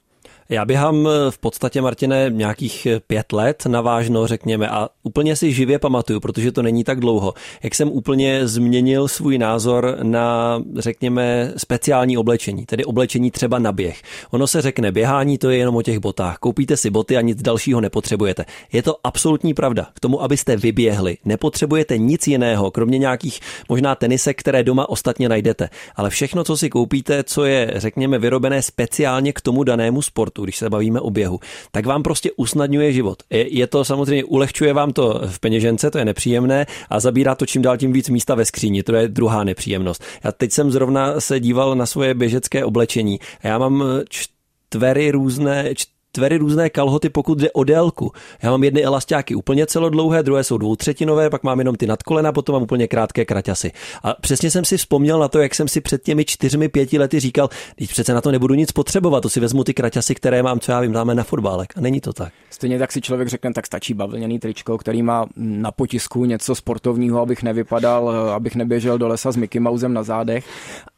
[0.51, 5.53] Já běhám eh, v podstatě, Martine, nějakých eh, pět let navážno, řekněme, a úplně si
[5.53, 11.53] živě pamatuju, protože to není tak dlouho, jak jsem úplně změnil svůj názor na, řekněme,
[11.57, 14.03] speciální oblečení, tedy oblečení třeba na běh.
[14.31, 16.39] Ono se řekne, běhání to je jenom o těch botách.
[16.39, 18.45] Koupíte si boty a nic dalšího nepotřebujete.
[18.73, 19.87] Je to absolutní pravda.
[19.95, 25.69] K tomu, abyste vyběhli, nepotřebujete nic jiného, kromě nějakých možná tenisek, které doma ostatně najdete.
[25.97, 30.45] Ale všechno, co si koupíte, co je, řekněme, vyrobené speciálně k tomu danému sportu, sportu,
[30.45, 31.41] když se bavíme o běhu,
[31.73, 33.23] tak vám prostě usnadňuje život.
[33.31, 37.47] Je, je to samozřejmě, ulehčuje vám to v peněžence, to je nepříjemné a zabírá to
[37.47, 40.03] čím dál tím víc místa ve skříni, to je druhá nepříjemnost.
[40.25, 45.75] Já teď jsem zrovna se díval na svoje běžecké oblečení já mám čtvery různé,
[46.13, 48.13] tvery různé kalhoty, pokud jde o délku.
[48.43, 52.53] Já mám jedny elastáky úplně celodlouhé, druhé jsou dvoutřetinové, pak mám jenom ty nadkolena, potom
[52.53, 53.73] mám úplně krátké kraťasy.
[54.03, 57.21] A přesně jsem si vzpomněl na to, jak jsem si před těmi čtyřmi, pěti lety
[57.21, 60.61] říkal, teď přece na to nebudu nic potřebovat, to si vezmu ty kraťasy, které mám,
[60.61, 61.73] co já vím, dáme na fotbálek.
[61.77, 62.33] A není to tak.
[62.51, 67.21] Stejně tak si člověk řekne, tak stačí bavlněný tričko, který má na potisku něco sportovního,
[67.21, 70.45] abych nevypadal, abych neběžel do lesa s Mickey Mousem na zádech.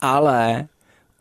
[0.00, 0.66] Ale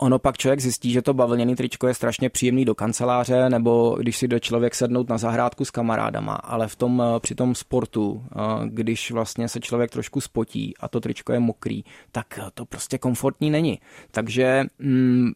[0.02, 4.18] ono pak člověk zjistí, že to bavlněný tričko je strašně příjemný do kanceláře, nebo když
[4.18, 8.24] si jde člověk sednout na zahrádku s kamarádama, ale v tom, eh, při tom sportu,
[8.26, 12.98] eh, když vlastně se člověk trošku spotí a to tričko je mokrý, tak to prostě
[12.98, 13.80] komfortní není.
[14.12, 15.32] Takže mm,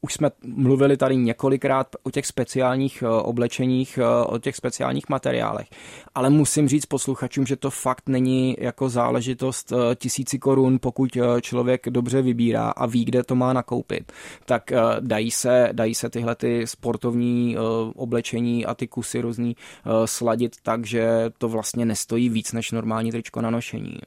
[0.00, 5.68] už jsme mluvili tady několikrát o těch speciálních eh, oblečeních, eh, o těch speciálních materiálech,
[6.14, 11.90] ale musím říct posluchačům, že to fakt není jako záležitost eh, tisíci korun, pokud člověk
[11.90, 14.12] dobře vybírá a ví, kde to má nakoupit,
[14.44, 17.56] tak dají se, dají se tyhle ty sportovní
[17.94, 19.56] oblečení a ty kusy různý
[20.04, 23.98] sladit tak, že to vlastně nestojí víc než normální tričko na nošení.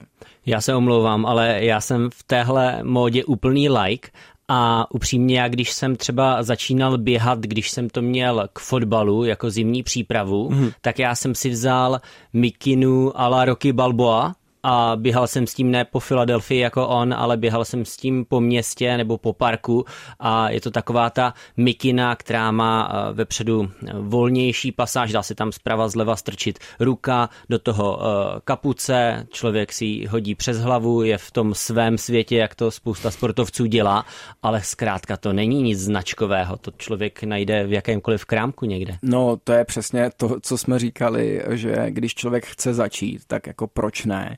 [0.45, 4.09] Já se omlouvám, ale já jsem v téhle módě úplný like
[4.48, 9.50] a upřímně, já když jsem třeba začínal běhat, když jsem to měl k fotbalu jako
[9.50, 10.72] zimní přípravu, mm.
[10.82, 12.02] tak já jsem si vzal
[12.34, 17.14] mikinu a la Rocky Balboa, a běhal jsem s tím ne po Filadelfii jako on,
[17.14, 19.86] ale běhal jsem s tím po městě nebo po parku
[20.20, 25.36] a je to taková ta mikina, která má eh, vepředu eh, volnější pasáž, dá se
[25.36, 31.03] tam zprava zleva strčit ruka do toho eh, kapuce, člověk si ji hodí přes hlavu,
[31.03, 34.05] je v tom svém světě, jak to spousta sportovců dělá,
[34.43, 38.97] ale zkrátka to není nic značkového, to člověk najde v jakémkoliv krámku někde.
[39.01, 43.68] No to je přesně to, co jsme říkali, že když člověk chce začít, tak jako
[43.68, 44.38] proč ne?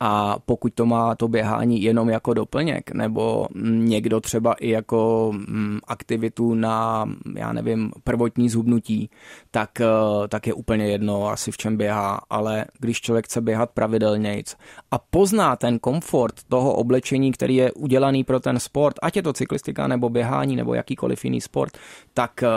[0.00, 5.78] a pokud to má to běhání jenom jako doplněk, nebo někdo třeba i jako mm,
[5.86, 9.10] aktivitu na, já nevím, prvotní zhubnutí,
[9.50, 13.70] tak, eh, tak je úplně jedno asi v čem běhá, ale když člověk chce běhat
[13.70, 14.28] pravidelně
[14.90, 19.32] a pozná ten komfort toho oblečení, který je udělaný pro ten sport, ať je to
[19.32, 21.78] cyklistika nebo běhání nebo jakýkoliv jiný sport,
[22.14, 22.48] tak, eh,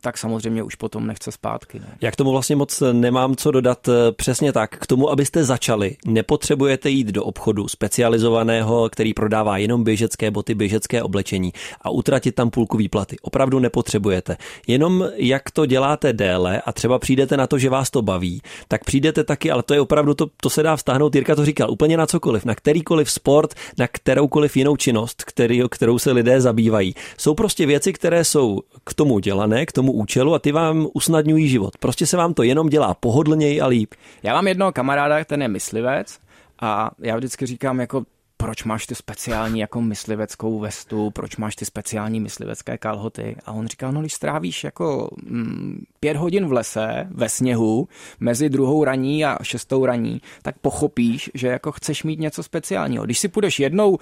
[0.00, 1.78] tak samozřejmě už potom nechce zpátky.
[1.78, 1.86] Ne?
[2.00, 4.78] Jak tomu vlastně moc nemám co dodat, eh, přesně tak.
[4.78, 10.54] K tomu, abyste začali, nepotřebujete Můžete jít do obchodu specializovaného, který prodává jenom běžecké boty,
[10.54, 13.16] běžecké oblečení a utratit tam půlku výplaty.
[13.22, 14.36] Opravdu nepotřebujete.
[14.66, 18.84] Jenom jak to děláte déle a třeba přijdete na to, že vás to baví, tak
[18.84, 21.96] přijdete taky, ale to je opravdu, to, to se dá vztáhnout, Jirka to říkal, úplně
[21.96, 26.94] na cokoliv, na kterýkoliv sport, na kteroukoliv jinou činnost, který, kterou se lidé zabývají.
[27.18, 31.48] Jsou prostě věci, které jsou k tomu dělané, k tomu účelu a ty vám usnadňují
[31.48, 31.76] život.
[31.78, 33.94] Prostě se vám to jenom dělá pohodlněji a líp.
[34.22, 36.27] Já mám jednoho kamaráda, ten je myslivec
[36.60, 38.04] a já vždycky říkám, jako
[38.40, 43.36] proč máš ty speciální jako mysliveckou vestu, proč máš ty speciální myslivecké kalhoty.
[43.46, 47.88] A on říkal, no když strávíš jako mm, pět hodin v lese, ve sněhu,
[48.20, 53.04] mezi druhou raní a šestou raní, tak pochopíš, že jako chceš mít něco speciálního.
[53.04, 53.98] Když si půjdeš jednou uh,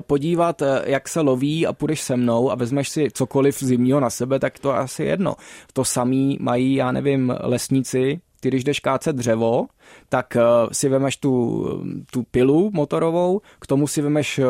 [0.00, 4.10] podívat, uh, jak se loví a půjdeš se mnou a vezmeš si cokoliv zimního na
[4.10, 5.36] sebe, tak to asi jedno.
[5.72, 9.66] To samý mají, já nevím, lesníci, ty když jdeš kácet dřevo,
[10.08, 11.64] tak uh, si vemeš tu,
[12.10, 14.44] tu pilu motorovou, k tomu si vemeš, uh,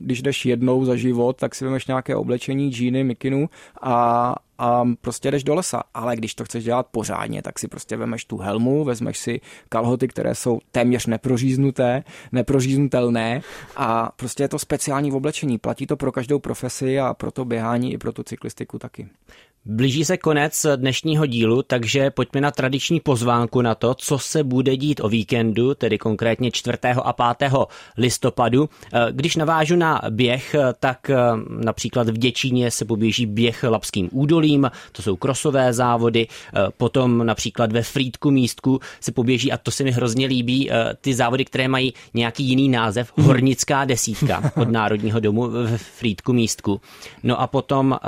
[0.00, 3.48] když jdeš jednou za život, tak si vemeš nějaké oblečení, džíny, mikinu
[3.82, 5.82] a, a prostě jdeš do lesa.
[5.94, 10.08] Ale když to chceš dělat pořádně, tak si prostě vemeš tu helmu, vezmeš si kalhoty,
[10.08, 13.40] které jsou téměř neproříznuté, neproříznutelné
[13.76, 15.58] a prostě je to speciální oblečení.
[15.58, 19.08] Platí to pro každou profesi a pro to běhání i pro tu cyklistiku taky.
[19.68, 24.76] Blíží se konec dnešního dílu, takže pojďme na tradiční pozvánku na to, co se bude
[24.76, 26.78] dít o víkendu, tedy konkrétně 4.
[27.02, 27.52] a 5.
[27.98, 28.68] listopadu.
[29.10, 31.10] Když navážu na běh, tak
[31.48, 36.26] například v Děčíně se poběží běh Lapským údolím, to jsou krosové závody,
[36.76, 41.44] potom například ve Frýdku místku se poběží, a to se mi hrozně líbí, ty závody,
[41.44, 46.80] které mají nějaký jiný název, Hornická desítka od Národního domu v Frýdku místku.
[47.22, 47.98] No a potom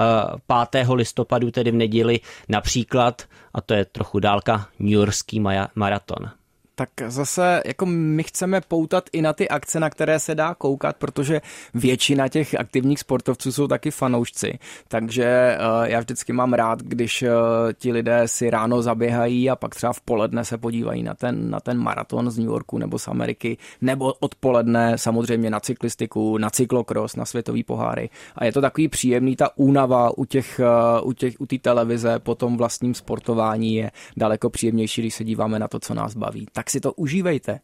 [0.71, 0.87] 5.
[0.95, 3.23] listopadu tedy v neděli například,
[3.55, 5.41] a to je trochu dálka, New Yorkský
[5.75, 6.31] maraton
[6.79, 10.97] tak zase jako my chceme poutat i na ty akce, na které se dá koukat,
[10.97, 11.41] protože
[11.75, 14.59] většina těch aktivních sportovců jsou taky fanoušci.
[14.89, 17.29] Takže uh, já vždycky mám rád, když uh,
[17.73, 21.61] ti lidé si ráno zaběhají a pak třeba v poledne se podívají na ten, na
[21.61, 27.17] ten maraton z New Yorku nebo z Ameriky, nebo odpoledne samozřejmě na cyklistiku, na cyklokros,
[27.17, 28.11] na světový poháry.
[28.37, 30.61] A je to takový příjemný, ta únava u těch,
[31.01, 35.25] uh, u těch, u té televize po tom vlastním sportování je daleko příjemnější, když se
[35.25, 36.47] díváme na to, co nás baví.
[36.53, 37.61] Tak tak si to užívejte.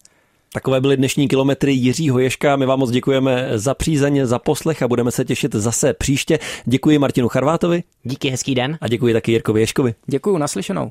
[0.52, 2.56] Takové byly dnešní kilometry Jiřího Ješka.
[2.56, 6.38] My vám moc děkujeme za přízeň, za poslech a budeme se těšit zase příště.
[6.64, 7.82] Děkuji Martinu Charvátovi.
[8.02, 8.78] Díky, hezký den.
[8.80, 9.94] A děkuji taky Jirkovi Ješkovi.
[10.06, 10.82] Děkuji, naslyšenou.